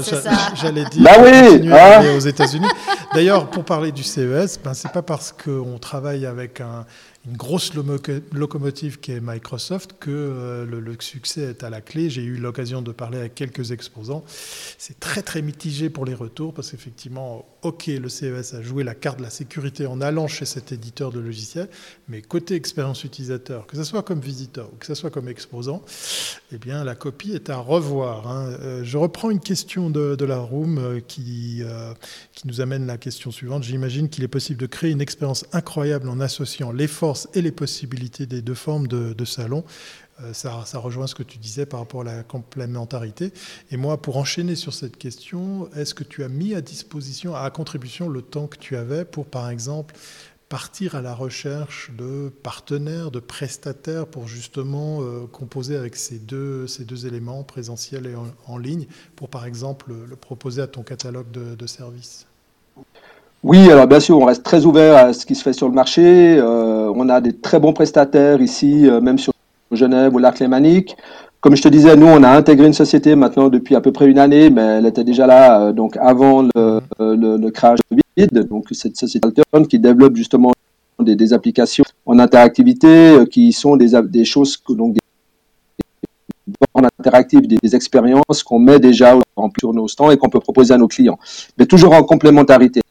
j'allais 0.55 0.85
dire, 0.85 1.03
bah 1.03 1.11
oui, 1.23 1.69
hein. 1.71 2.15
aux 2.15 2.19
États-Unis. 2.19 2.67
D'ailleurs, 3.13 3.49
pour 3.49 3.63
parler 3.63 3.91
du 3.91 4.03
CES, 4.03 4.59
ben, 4.63 4.73
c'est 4.73 4.91
pas 4.91 5.01
parce 5.01 5.31
qu'on 5.31 5.79
travaille 5.79 6.25
avec 6.25 6.61
un, 6.61 6.85
une 7.27 7.35
grosse 7.35 7.73
locomotive 7.73 8.99
qui 8.99 9.11
est 9.11 9.19
Microsoft 9.19 9.95
que 9.99 10.09
euh, 10.09 10.65
le, 10.65 10.95
succès 10.99 11.41
est 11.41 11.63
à 11.63 11.69
la 11.69 11.81
clé. 11.81 12.09
J'ai 12.09 12.23
eu 12.23 12.37
l'occasion 12.37 12.81
de 12.81 12.91
parler 12.91 13.17
avec 13.17 13.35
quelques 13.35 13.71
exposants. 13.71 14.23
C'est 14.77 14.99
très 14.99 15.21
très 15.21 15.41
mitigé 15.41 15.89
pour 15.89 16.05
les 16.05 16.13
retours 16.13 16.53
parce 16.53 16.71
qu'effectivement, 16.71 17.45
ok, 17.63 17.87
le 17.87 18.07
CES 18.07 18.53
a 18.53 18.61
joué 18.61 18.83
la 18.83 18.95
carte 18.95 19.17
de 19.17 19.23
la 19.23 19.29
sécurité 19.29 19.85
en 19.87 19.99
allant 19.99 20.27
chez 20.27 20.45
cet 20.45 20.71
éditeur 20.71 21.11
de 21.11 21.19
logiciels, 21.19 21.69
mais 22.07 22.21
côté 22.21 22.55
expérience 22.55 23.03
utilisateur, 23.03 23.67
que 23.67 23.75
ce 23.75 23.83
soit 23.83 24.03
comme 24.03 24.21
visiteur 24.21 24.69
ou 24.73 24.77
que 24.77 24.85
ce 24.85 24.95
soit 24.95 25.09
comme 25.09 25.27
exposant, 25.27 25.83
eh 26.53 26.57
bien 26.57 26.83
la 26.85 26.95
copie 26.95 27.33
est 27.33 27.49
à 27.49 27.57
revoir. 27.57 28.27
Hein. 28.27 28.57
Euh, 28.61 28.83
je 28.85 28.97
reprends 28.97 29.29
une 29.29 29.41
question 29.41 29.89
de, 29.89 30.25
la 30.25 30.39
room 30.39 30.77
euh, 30.77 30.99
qui, 30.99 31.61
qui 32.33 32.47
nous 32.47 32.61
amène 32.61 32.87
la 32.87 32.97
question 32.97 33.31
suivante. 33.31 33.63
J'imagine 33.63 34.07
qu'il 34.09 34.23
est 34.23 34.29
possible 34.29 34.59
de 34.59 34.65
créer 34.65 34.91
une 34.91 35.01
expérience 35.01 35.45
incroyable 35.51 36.07
en 36.09 36.19
associant 36.19 36.71
les 36.71 36.87
et 37.33 37.41
les 37.41 37.51
possibilités 37.51 38.25
des 38.25 38.41
deux 38.41 38.53
formes 38.53 38.87
de, 38.87 39.25
salon. 39.25 39.63
Euh, 40.21 40.33
ça, 40.33 40.63
rejoint 40.75 41.07
ce 41.07 41.15
que 41.15 41.23
tu 41.23 41.37
disais 41.37 41.65
par 41.65 41.79
rapport 41.79 42.01
à 42.01 42.03
la 42.03 42.23
complémentarité. 42.23 43.31
Et 43.71 43.77
moi, 43.77 44.01
pour 44.01 44.17
enchaîner 44.17 44.55
sur 44.55 44.73
cette 44.73 44.97
question, 44.97 45.69
est-ce 45.75 45.93
que 45.93 46.03
tu 46.03 46.23
as 46.23 46.29
mis 46.29 46.53
à 46.55 46.61
disposition, 46.61 47.35
à 47.35 47.49
contribution, 47.49 48.09
le 48.09 48.21
temps 48.21 48.47
que 48.47 48.57
tu 48.57 48.75
avais 48.75 49.05
pour, 49.05 49.25
par 49.25 49.49
exemple, 49.49 49.95
partir 50.49 50.95
à 50.95 51.01
la 51.01 51.13
recherche 51.13 51.91
de 51.97 52.31
partenaires, 52.41 53.11
de 53.11 53.19
prestataires 53.19 54.07
pour 54.07 54.27
justement 54.27 55.01
euh, 55.01 55.27
composer 55.27 55.75
avec 55.75 55.95
ces 55.95 56.19
deux, 56.19 56.67
éléments, 57.05 57.43
présentiels 57.43 58.07
et 58.07 58.15
en, 58.45 58.57
ligne, 58.57 58.87
pour 59.15 59.29
par 59.29 59.45
exemple 59.45 59.91
le, 59.91 60.15
proposer 60.15 60.61
à 60.61 60.67
ton 60.67 60.83
catalogue 60.83 61.31
de 61.31 61.67
services? 61.67 62.26
Oui, 63.43 63.69
alors 63.71 63.87
bien 63.87 63.99
sûr, 63.99 64.17
on 64.17 64.25
reste 64.25 64.43
très 64.43 64.65
ouvert 64.65 64.97
à 64.97 65.13
ce 65.13 65.25
qui 65.25 65.35
se 65.35 65.43
fait 65.43 65.53
sur 65.53 65.67
le 65.67 65.73
marché. 65.73 66.37
Euh, 66.39 66.91
on 66.95 67.07
a 67.07 67.21
des 67.21 67.33
très 67.33 67.59
bons 67.59 67.71
prestataires 67.71 68.41
ici, 68.41 68.87
euh, 68.87 68.99
même 68.99 69.19
sur 69.19 69.31
Genève 69.71 70.13
ou 70.15 70.17
l'Arc 70.17 70.39
Lémanique. 70.39 70.97
Comme 71.39 71.55
je 71.55 71.61
te 71.61 71.67
disais, 71.67 71.95
nous, 71.95 72.07
on 72.07 72.23
a 72.23 72.29
intégré 72.29 72.65
une 72.65 72.73
société 72.73 73.15
maintenant 73.15 73.47
depuis 73.49 73.75
à 73.75 73.81
peu 73.81 73.91
près 73.91 74.07
une 74.07 74.17
année, 74.17 74.49
mais 74.49 74.61
elle 74.61 74.87
était 74.87 75.03
déjà 75.03 75.27
là 75.27 75.61
euh, 75.61 75.71
donc 75.71 75.97
avant 75.97 76.41
le, 76.41 77.49
crash 77.51 77.79
Covid. 77.89 78.47
Donc 78.49 78.65
cette 78.71 78.97
société 78.97 79.29
qui 79.69 79.77
développe 79.77 80.15
justement 80.15 80.51
des, 80.99 81.31
applications 81.31 81.83
en 82.07 82.17
interactivité, 82.17 83.19
qui 83.31 83.53
sont 83.53 83.77
des, 83.77 84.25
choses 84.25 84.57
donc 84.67 84.93
des 84.93 85.01
en 86.73 86.83
interactive 86.83 87.45
des, 87.45 87.57
des 87.61 87.75
expériences 87.75 88.41
qu'on 88.43 88.57
met 88.57 88.79
déjà 88.79 89.15
en 89.35 89.49
sur 89.59 89.73
nos 89.73 89.87
stands 89.87 90.09
et 90.09 90.17
qu'on 90.17 90.29
peut 90.29 90.39
proposer 90.39 90.73
à 90.73 90.77
nos 90.77 90.87
clients, 90.87 91.19
mais 91.57 91.67
toujours 91.67 91.93
en 91.93 92.03
complémentarité. 92.03 92.81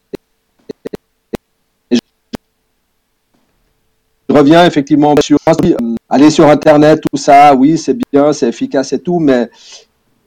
Reviens 4.37 4.65
effectivement 4.65 5.15
sur 5.21 5.37
euh, 5.47 5.95
aller 6.09 6.29
sur 6.29 6.47
Internet, 6.47 7.01
tout 7.01 7.17
ça, 7.17 7.55
oui, 7.55 7.77
c'est 7.77 7.97
bien, 8.11 8.33
c'est 8.33 8.47
efficace 8.47 8.93
et 8.93 8.99
tout, 8.99 9.19
mais 9.19 9.49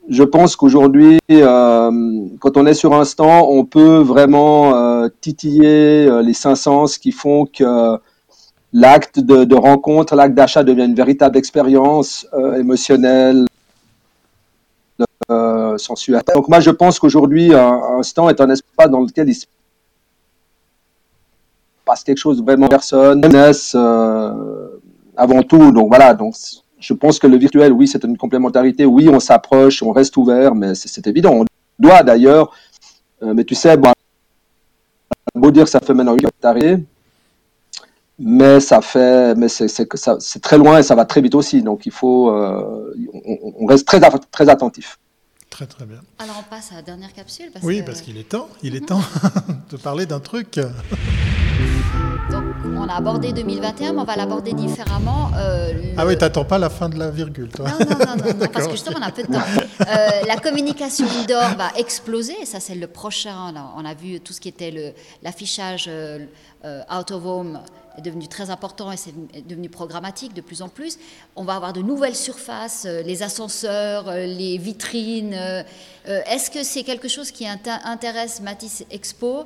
je 0.09 0.23
pense 0.23 0.55
qu'aujourd'hui, 0.55 1.19
euh, 1.31 1.91
quand 2.39 2.57
on 2.57 2.65
est 2.65 2.73
sur 2.73 2.93
un 2.93 3.05
stand, 3.05 3.45
on 3.47 3.65
peut 3.65 3.97
vraiment 3.99 4.75
euh, 4.75 5.07
titiller 5.21 6.09
les 6.23 6.33
cinq 6.33 6.55
sens 6.55 6.97
qui 6.97 7.11
font 7.11 7.45
que 7.45 7.97
l'acte 8.73 9.19
de, 9.19 9.55
rencontre, 9.55 10.15
l'acte 10.15 10.35
d'achat 10.35 10.63
devient 10.63 10.85
une 10.85 10.95
véritable 10.95 11.37
expérience 11.37 12.27
émotionnelle, 12.57 13.45
sensuelle. 15.77 16.21
Donc 16.35 16.49
moi, 16.49 16.59
je 16.59 16.71
pense 16.71 16.99
qu'aujourd'hui, 16.99 17.53
un, 17.53 18.03
stand 18.03 18.31
est 18.31 18.41
un 18.41 18.49
espace 18.49 18.89
dans 18.89 19.01
lequel 19.01 19.29
il 19.29 19.35
se 19.35 19.45
passe 21.91 22.05
quelque 22.05 22.17
chose 22.17 22.37
de 22.37 22.43
vraiment 22.43 22.69
personne, 22.69 23.21
euh, 23.75 24.67
avant 25.17 25.43
tout. 25.43 25.71
Donc 25.73 25.89
voilà, 25.89 26.13
donc 26.13 26.35
je 26.79 26.93
pense 26.93 27.19
que 27.19 27.27
le 27.27 27.37
virtuel, 27.37 27.73
oui, 27.73 27.85
c'est 27.85 28.03
une 28.05 28.17
complémentarité. 28.17 28.85
Oui, 28.85 29.09
on 29.09 29.19
s'approche, 29.19 29.83
on 29.83 29.91
reste 29.91 30.15
ouvert, 30.15 30.55
mais 30.55 30.73
c'est 30.73 31.05
évident. 31.07 31.33
On 31.41 31.45
doit 31.77 32.03
d'ailleurs, 32.03 32.55
euh, 33.23 33.33
mais 33.35 33.43
tu 33.43 33.55
sais, 33.55 33.75
bon, 33.75 33.91
beau 35.35 35.51
dire 35.51 35.67
ça 35.67 35.81
fait 35.81 35.93
maintenant 35.93 36.15
une 36.15 36.85
mais 38.23 38.59
ça 38.59 38.81
fait, 38.81 39.35
mais 39.35 39.49
c'est 39.49 40.41
très 40.41 40.57
loin 40.57 40.77
et 40.77 40.83
ça 40.83 40.95
va 40.95 41.05
très 41.05 41.21
vite 41.21 41.35
aussi. 41.35 41.61
Donc 41.61 41.85
il 41.85 41.91
faut, 41.91 42.29
euh, 42.29 42.93
on, 43.59 43.65
reste 43.65 43.85
très, 43.85 43.99
très 44.31 44.47
attentif. 44.47 44.97
Très 45.49 45.65
très 45.65 45.85
bien. 45.85 45.99
Alors 46.19 46.35
on 46.39 46.49
passe 46.49 46.71
à 46.71 46.75
la 46.75 46.83
dernière 46.83 47.11
capsule. 47.13 47.51
oui, 47.63 47.81
parce 47.83 48.01
qu'il 48.01 48.17
est 48.17 48.29
temps, 48.29 48.47
il 48.63 48.75
est 48.75 48.87
temps 48.87 49.01
de 49.71 49.77
parler 49.77 50.05
d'un 50.05 50.21
truc. 50.21 50.59
Donc 52.31 52.43
on 52.65 52.87
a 52.87 52.93
abordé 52.93 53.33
2021, 53.33 53.93
mais 53.93 53.99
on 53.99 54.03
va 54.03 54.15
l'aborder 54.15 54.53
différemment. 54.53 55.31
Euh, 55.35 55.73
ah 55.97 56.05
oui, 56.05 56.17
t'attends 56.17 56.45
pas 56.45 56.57
la 56.57 56.69
fin 56.69 56.89
de 56.89 56.97
la 56.97 57.09
virgule, 57.09 57.49
toi 57.49 57.69
Non, 57.69 57.85
non, 57.85 57.95
non, 57.97 58.33
non, 58.39 58.47
parce 58.51 58.67
que 58.67 58.71
justement 58.71 58.97
on 58.99 59.03
a 59.03 59.11
peu 59.11 59.23
de 59.23 59.27
temps. 59.27 59.39
Euh, 59.81 60.25
la 60.27 60.37
communication 60.37 61.07
indoor 61.21 61.55
va 61.57 61.71
exploser, 61.77 62.45
ça 62.45 62.59
c'est 62.59 62.75
le 62.75 62.87
prochain. 62.87 63.53
On 63.75 63.85
a 63.85 63.93
vu 63.93 64.19
tout 64.19 64.33
ce 64.33 64.39
qui 64.39 64.49
était 64.49 64.95
l'affichage 65.23 65.89
out 66.63 67.11
of 67.11 67.25
home 67.25 67.59
est 67.97 68.01
devenu 68.01 68.27
très 68.27 68.49
important 68.49 68.91
et 68.91 68.97
c'est 68.97 69.13
devenu 69.47 69.69
programmatique 69.69 70.33
de 70.33 70.41
plus 70.41 70.61
en 70.61 70.69
plus. 70.69 70.97
On 71.35 71.43
va 71.43 71.55
avoir 71.55 71.73
de 71.73 71.81
nouvelles 71.81 72.15
surfaces, 72.15 72.85
euh, 72.85 73.01
les 73.01 73.23
ascenseurs, 73.23 74.07
euh, 74.07 74.25
les 74.25 74.57
vitrines. 74.57 75.33
Euh, 75.33 75.63
est-ce 76.05 76.49
que 76.49 76.63
c'est 76.63 76.83
quelque 76.83 77.07
chose 77.07 77.31
qui 77.31 77.45
intéresse 77.47 78.41
Matisse 78.41 78.85
Expo? 78.91 79.45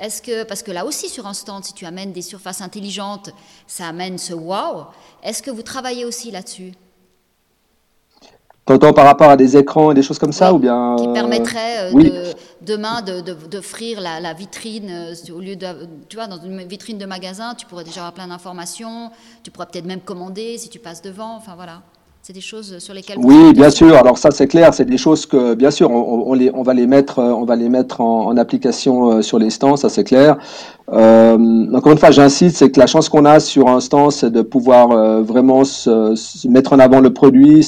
Est-ce 0.00 0.22
que, 0.22 0.44
parce 0.44 0.62
que 0.62 0.72
là 0.72 0.86
aussi 0.86 1.10
sur 1.10 1.26
un 1.26 1.34
stand, 1.34 1.62
si 1.64 1.74
tu 1.74 1.84
amènes 1.84 2.12
des 2.12 2.22
surfaces 2.22 2.62
intelligentes, 2.62 3.30
ça 3.66 3.86
amène 3.86 4.16
ce 4.16 4.32
wow. 4.32 4.86
Est-ce 5.22 5.42
que 5.42 5.50
vous 5.50 5.62
travaillez 5.62 6.06
aussi 6.06 6.30
là-dessus? 6.30 6.72
T'entends 8.64 8.94
par 8.94 9.04
rapport 9.04 9.28
à 9.28 9.36
des 9.36 9.56
écrans 9.56 9.90
et 9.90 9.94
des 9.94 10.02
choses 10.02 10.18
comme 10.18 10.32
ça 10.32 10.54
ou 10.54 10.58
bien 10.58 10.96
Qui 10.98 11.08
permettrait 11.08 11.92
de, 11.92 12.34
demain 12.62 13.02
d'offrir 13.02 14.00
la, 14.00 14.20
la, 14.20 14.32
vitrine, 14.32 14.90
euh, 14.90 15.34
au 15.34 15.40
lieu 15.40 15.56
de, 15.56 15.66
tu 16.08 16.16
vois, 16.16 16.28
dans 16.28 16.40
une 16.40 16.62
vitrine 16.62 16.96
de 16.96 17.06
magasin, 17.06 17.54
tu 17.54 17.66
pourrais 17.66 17.84
déjà 17.84 18.00
avoir 18.00 18.14
plein 18.14 18.28
d'informations, 18.28 19.10
tu 19.42 19.50
pourrais 19.50 19.66
peut-être 19.66 19.86
même 19.86 20.00
commander 20.00 20.56
si 20.56 20.68
tu 20.68 20.78
passes 20.78 21.02
devant, 21.02 21.36
enfin 21.36 21.54
voilà. 21.56 21.82
C'est 22.22 22.34
des 22.34 22.40
choses 22.40 22.78
sur 22.78 22.92
lesquelles. 22.92 23.18
Oui, 23.18 23.52
bien 23.54 23.70
sûr. 23.70 23.94
Alors 23.96 24.18
ça, 24.18 24.30
c'est 24.30 24.46
clair. 24.46 24.74
C'est 24.74 24.84
des 24.84 24.98
choses 24.98 25.24
que, 25.26 25.54
bien 25.54 25.70
sûr, 25.70 25.90
on, 25.90 26.34
les, 26.34 26.50
on 26.54 26.62
va 26.62 26.74
les 26.74 26.86
mettre, 26.86 27.18
on 27.18 27.44
va 27.44 27.56
les 27.56 27.68
mettre 27.68 28.00
en, 28.00 28.36
application 28.36 29.10
euh, 29.10 29.22
sur 29.22 29.38
les 29.38 29.50
stands. 29.50 29.76
Ça, 29.76 29.88
c'est 29.88 30.04
clair. 30.04 30.36
Euh, 30.92 31.66
encore 31.72 31.92
une 31.92 31.98
fois, 31.98 32.10
j'insiste, 32.10 32.56
c'est 32.56 32.70
que 32.70 32.78
la 32.78 32.86
chance 32.86 33.08
qu'on 33.08 33.24
a 33.24 33.40
sur 33.40 33.68
un 33.68 33.80
stand, 33.80 34.12
c'est 34.12 34.30
de 34.30 34.42
pouvoir 34.42 35.22
vraiment 35.22 35.64
se, 35.64 36.48
mettre 36.48 36.74
en 36.74 36.78
avant 36.78 37.00
le 37.00 37.12
produit, 37.12 37.64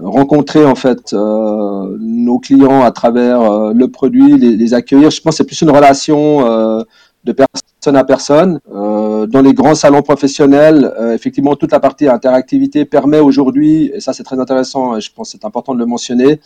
rencontrer 0.00 0.64
en 0.64 0.74
fait 0.74 1.12
euh, 1.12 1.96
nos 2.00 2.38
clients 2.38 2.82
à 2.82 2.90
travers 2.90 3.40
euh, 3.40 3.72
le 3.72 3.88
produit, 3.88 4.36
les, 4.36 4.56
les, 4.56 4.74
accueillir. 4.74 5.10
Je 5.10 5.20
pense 5.20 5.34
que 5.34 5.36
c'est 5.38 5.44
plus 5.44 5.60
une 5.60 5.70
relation 5.70 6.46
euh, 6.46 6.82
de 7.24 7.32
personne 7.32 7.96
à 7.96 8.04
personne. 8.04 8.60
dans 8.70 9.42
les 9.42 9.54
grands 9.54 9.74
salons 9.74 10.02
professionnels, 10.02 10.92
effectivement, 11.14 11.56
toute 11.56 11.72
la 11.72 11.80
partie 11.80 12.08
interactivité 12.08 12.84
permet 12.84 13.20
aujourd'hui, 13.20 13.90
et 13.94 14.00
ça 14.00 14.12
c'est 14.12 14.24
très 14.24 14.38
intéressant, 14.38 14.96
et 14.96 15.00
je 15.00 15.10
pense 15.12 15.32
que 15.32 15.38
c'est 15.38 15.46
important 15.46 15.74
de 15.74 15.78
le 15.78 15.86
mentionner, 15.86 16.40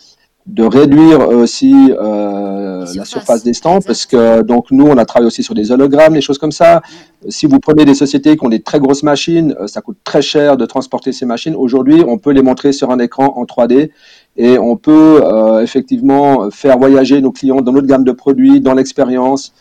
de 0.49 0.63
réduire 0.63 1.29
aussi 1.29 1.91
euh, 1.91 2.85
la 2.95 3.05
surface 3.05 3.43
des 3.43 3.53
stands 3.53 3.81
parce 3.81 4.05
que 4.05 4.41
donc 4.41 4.71
nous 4.71 4.85
on 4.85 4.97
a 4.97 5.05
travaillé 5.05 5.27
aussi 5.27 5.43
sur 5.43 5.53
des 5.53 5.71
hologrammes, 5.71 6.13
des 6.13 6.21
choses 6.21 6.39
comme 6.39 6.51
ça. 6.51 6.81
Si 7.27 7.45
vous 7.45 7.59
prenez 7.59 7.85
des 7.85 7.93
sociétés 7.93 8.35
qui 8.35 8.45
ont 8.45 8.49
des 8.49 8.61
très 8.61 8.79
grosses 8.79 9.03
machines, 9.03 9.55
euh, 9.59 9.67
ça 9.67 9.81
coûte 9.81 9.97
très 10.03 10.21
cher 10.21 10.57
de 10.57 10.65
transporter 10.65 11.11
ces 11.11 11.25
machines. 11.25 11.55
Aujourd'hui, 11.55 12.03
on 12.07 12.17
peut 12.17 12.31
les 12.31 12.41
montrer 12.41 12.71
sur 12.71 12.89
un 12.89 12.99
écran 12.99 13.33
en 13.37 13.43
3D 13.43 13.91
et 14.37 14.57
on 14.57 14.75
peut 14.75 15.21
euh, 15.23 15.61
effectivement 15.61 16.49
faire 16.49 16.79
voyager 16.79 17.21
nos 17.21 17.31
clients 17.31 17.61
dans 17.61 17.73
notre 17.73 17.87
gamme 17.87 18.03
de 18.03 18.11
produits, 18.11 18.59
dans 18.59 18.73
l'expérience. 18.73 19.53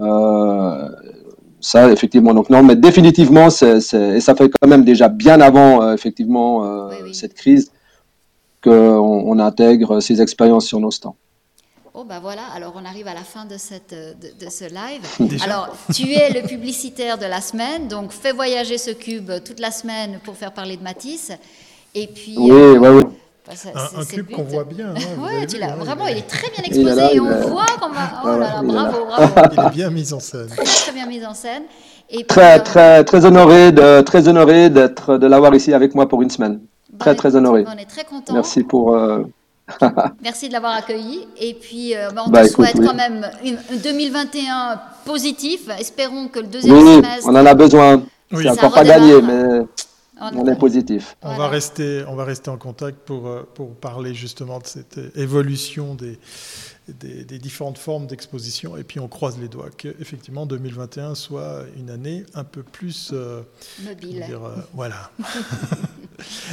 Euh, 0.00 0.88
ça, 1.60 1.90
effectivement. 1.90 2.34
Donc 2.34 2.50
non, 2.50 2.62
mais 2.62 2.76
définitivement, 2.76 3.50
c'est, 3.50 3.78
et 3.94 4.20
ça 4.20 4.34
fait 4.34 4.48
quand 4.48 4.68
même 4.68 4.84
déjà 4.84 5.08
bien 5.08 5.40
avant 5.40 5.82
euh, 5.82 5.94
effectivement 5.94 6.64
euh, 6.64 7.12
cette 7.12 7.34
crise 7.34 7.70
qu'on 8.62 8.70
on 8.70 9.38
intègre 9.38 10.00
ces 10.00 10.20
expériences 10.20 10.66
sur 10.66 10.80
nos 10.80 10.90
stands. 10.90 11.16
Oh 11.94 12.04
ben 12.04 12.20
voilà, 12.20 12.44
alors 12.54 12.72
on 12.74 12.86
arrive 12.86 13.06
à 13.06 13.12
la 13.12 13.20
fin 13.20 13.44
de, 13.44 13.58
cette, 13.58 13.94
de, 13.94 14.48
ce 14.48 14.64
live. 14.64 15.42
Alors, 15.44 15.68
tu 15.92 16.10
es 16.10 16.30
le 16.30 16.48
publicitaire 16.48 17.18
de 17.18 17.26
la 17.26 17.42
semaine, 17.42 17.86
donc 17.86 18.12
fais 18.12 18.32
voyager 18.32 18.78
ce 18.78 18.92
cube 18.92 19.30
toute 19.44 19.60
la 19.60 19.70
semaine 19.70 20.18
pour 20.24 20.34
faire 20.34 20.54
parler 20.54 20.78
de 20.78 20.82
Matisse. 20.82 21.32
Et 21.94 22.06
puis... 22.06 22.34
Oui, 22.38 22.50
euh, 22.50 22.78
oui, 22.78 23.02
oui. 23.64 23.70
Bah, 23.74 23.90
un, 23.96 24.04
cube 24.04 24.30
qu'on 24.30 24.42
voit 24.42 24.64
bien. 24.64 24.90
Hein, 24.90 25.00
oui, 25.18 25.46
tu 25.46 25.58
l'as. 25.58 25.74
Vraiment, 25.76 26.06
il 26.06 26.18
est 26.18 26.28
très 26.28 26.50
bien 26.50 26.62
exposé 26.64 27.16
et 27.16 27.20
on 27.20 27.48
voit 27.48 27.66
qu'on 27.80 27.90
va. 27.90 28.22
Oh 28.24 28.26
là 28.28 28.38
là, 28.38 28.62
bravo, 28.62 29.06
bravo. 29.06 29.32
Il 29.52 29.66
est 29.66 29.70
bien 29.70 29.90
mis 29.90 30.12
en 30.12 30.20
scène. 30.20 30.48
Très, 30.48 30.64
très 30.64 30.92
bien 30.92 31.06
mis 31.06 31.24
en 31.24 31.34
scène. 31.34 31.62
Et 32.10 32.24
très, 32.24 32.58
euh, 32.58 32.62
très, 32.62 33.04
très 33.04 33.24
honoré 33.24 33.72
de, 33.72 34.02
très 34.02 34.28
honoré 34.28 34.68
d'être, 34.70 35.16
de 35.16 35.26
l'avoir 35.26 35.54
ici 35.54 35.72
avec 35.72 35.94
moi 35.94 36.08
pour 36.08 36.22
une 36.22 36.30
semaine. 36.30 36.60
Bah, 36.90 36.98
très, 36.98 37.14
très 37.14 37.36
honoré. 37.36 37.64
On 37.66 37.78
est 37.78 37.88
très 37.88 38.04
content. 38.04 38.34
Merci 38.34 38.62
pour. 38.62 38.94
Euh, 38.94 39.22
Merci 40.22 40.48
de 40.48 40.52
l'avoir 40.52 40.74
accueilli. 40.74 41.26
Et 41.40 41.54
puis, 41.54 41.96
euh, 41.96 42.10
bah, 42.14 42.24
on 42.26 42.30
bah, 42.30 42.46
te 42.46 42.52
souhaite 42.52 42.76
quand 42.84 42.94
même 42.94 43.26
une, 43.44 43.56
2021 43.82 44.80
positif. 45.04 45.68
Espérons 45.78 46.28
que 46.28 46.40
le 46.40 46.46
deuxième 46.46 46.76
oui, 46.76 46.96
semestre. 46.96 47.28
On 47.28 47.34
en 47.34 47.46
a 47.46 47.54
besoin. 47.54 48.02
C'est 48.30 48.48
encore 48.48 48.72
pas 48.72 48.84
gagné, 48.84 49.20
mais 49.20 49.66
on, 50.20 50.46
est 50.46 50.58
positif. 50.58 51.16
On, 51.22 51.36
va 51.36 51.48
rester, 51.48 52.04
on 52.06 52.14
va 52.14 52.24
rester 52.24 52.50
en 52.50 52.58
contact 52.58 52.98
pour, 52.98 53.26
euh, 53.26 53.48
pour 53.54 53.74
parler 53.74 54.14
justement 54.14 54.58
de 54.58 54.66
cette 54.66 54.98
évolution 55.16 55.94
des, 55.94 56.18
des, 56.88 57.38
différentes 57.38 57.78
formes 57.78 58.06
d'exposition. 58.06 58.76
Et 58.76 58.84
puis 58.84 59.00
on 59.00 59.08
croise 59.08 59.38
les 59.38 59.48
doigts 59.48 59.70
qu'effectivement 59.76 60.46
2021 60.46 61.14
soit 61.14 61.64
une 61.76 61.90
année 61.90 62.24
un 62.34 62.44
peu 62.44 62.62
plus 62.62 63.10
euh, 63.12 63.42
mobile. 63.84 64.24
voilà. 64.74 65.10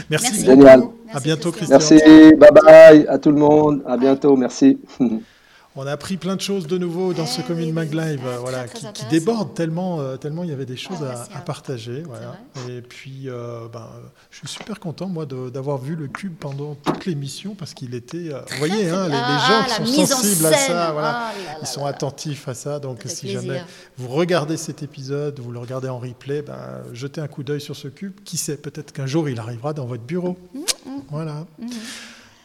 Merci. 0.10 0.28
Merci. 0.28 0.46
Génial. 0.46 0.84
À 1.12 1.20
bientôt, 1.20 1.52
Christian. 1.52 1.78
Merci. 1.78 2.00
Bye 2.38 2.50
bye 2.64 3.08
à 3.08 3.18
tout 3.18 3.32
le 3.32 3.38
monde. 3.38 3.84
À 3.86 3.98
bientôt. 3.98 4.36
Merci. 4.36 4.80
On 5.82 5.88
a 5.88 5.94
appris 5.94 6.18
plein 6.18 6.36
de 6.36 6.42
choses 6.42 6.68
de 6.68 6.78
nouveau 6.78 7.14
dans 7.14 7.26
ce 7.26 7.42
Commune 7.42 7.72
Mag 7.72 7.94
Live, 7.94 8.20
voilà, 8.42 8.68
qui, 8.68 8.86
déborde 9.10 9.54
tellement, 9.54 10.02
euh, 10.02 10.18
tellement 10.18 10.44
il 10.44 10.50
y 10.50 10.54
avait 10.54 10.66
des 10.66 10.76
choses 10.76 11.02
à, 11.04 11.40
partager. 11.40 12.04
Voilà. 12.06 12.36
Et 12.68 12.82
puis, 12.82 13.30
euh, 13.30 13.70
ben, 13.72 13.88
je 14.30 14.40
suis 14.40 14.50
super 14.50 14.82
content, 14.82 15.08
moi, 15.08 15.26
d'avoir 15.26 15.78
vu 15.78 15.96
le 15.96 16.10
cube 16.10 16.36
pendant 16.38 16.76
toute 16.76 17.06
l'émission, 17.06 17.56
parce 17.56 17.74
qu'il 17.74 17.96
était. 17.96 18.34
Euh, 18.34 18.42
vous 18.52 18.58
voyez, 18.58 18.90
hein, 18.90 19.08
les, 19.08 19.14
gens 19.14 19.86
qui 19.86 19.94
sont 19.94 20.06
sensibles 20.06 20.48
à 20.48 20.52
ça, 20.52 20.92
voilà, 20.92 21.32
oh 21.34 21.60
ils 21.62 21.68
sont 21.68 21.86
attentifs 21.86 22.50
à 22.50 22.56
ça. 22.56 22.80
Donc, 22.80 23.04
si 23.06 23.30
jamais 23.30 23.64
vous 23.98 24.10
regardez 24.10 24.58
cet 24.58 24.84
épisode, 24.84 25.40
vous 25.40 25.54
le 25.54 25.60
regardez 25.60 25.88
en 25.88 26.00
replay, 26.00 26.42
ben, 26.42 26.60
jetez 26.92 27.22
un 27.22 27.30
coup 27.30 27.44
d'œil 27.44 27.62
sur 27.62 27.78
ce 27.78 27.88
cube. 27.88 28.20
Qui 28.26 28.36
sait, 28.36 28.58
peut-être 28.58 28.92
qu'un 28.92 29.06
jour, 29.06 29.30
il 29.30 29.40
arrivera 29.40 29.72
dans 29.72 29.86
votre 29.86 30.04
bureau. 30.04 30.38
Mmh, 30.54 30.60
mmh. 30.60 30.90
Voilà. 31.10 31.46
Mmh. 31.58 31.68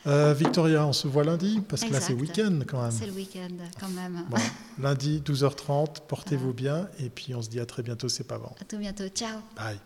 Euh, 0.07 0.35
Victoria, 0.35 0.87
on 0.87 0.93
se 0.93 1.09
voit 1.09 1.25
lundi, 1.25 1.62
parce 1.67 1.83
que 1.83 1.93
là 1.93 2.01
c'est 2.01 2.12
week-end 2.12 2.61
quand 2.67 2.83
même. 2.83 2.90
C'est 2.90 3.07
le 3.07 3.12
week-end 3.12 3.55
quand 3.81 3.88
même. 3.88 4.25
lundi 4.79 5.23
12h30, 5.25 6.07
portez-vous 6.07 6.53
bien, 6.53 6.88
et 6.99 7.09
puis 7.09 7.35
on 7.35 7.43
se 7.43 7.49
dit 7.49 7.61
à 7.61 7.67
très 7.67 7.83
bientôt, 7.83 8.09
c'est 8.09 8.25
pas 8.25 8.38
bon. 8.38 8.51
À 8.61 8.64
tout 8.64 8.79
bientôt, 8.79 9.09
ciao. 9.09 9.40
Bye. 9.57 9.79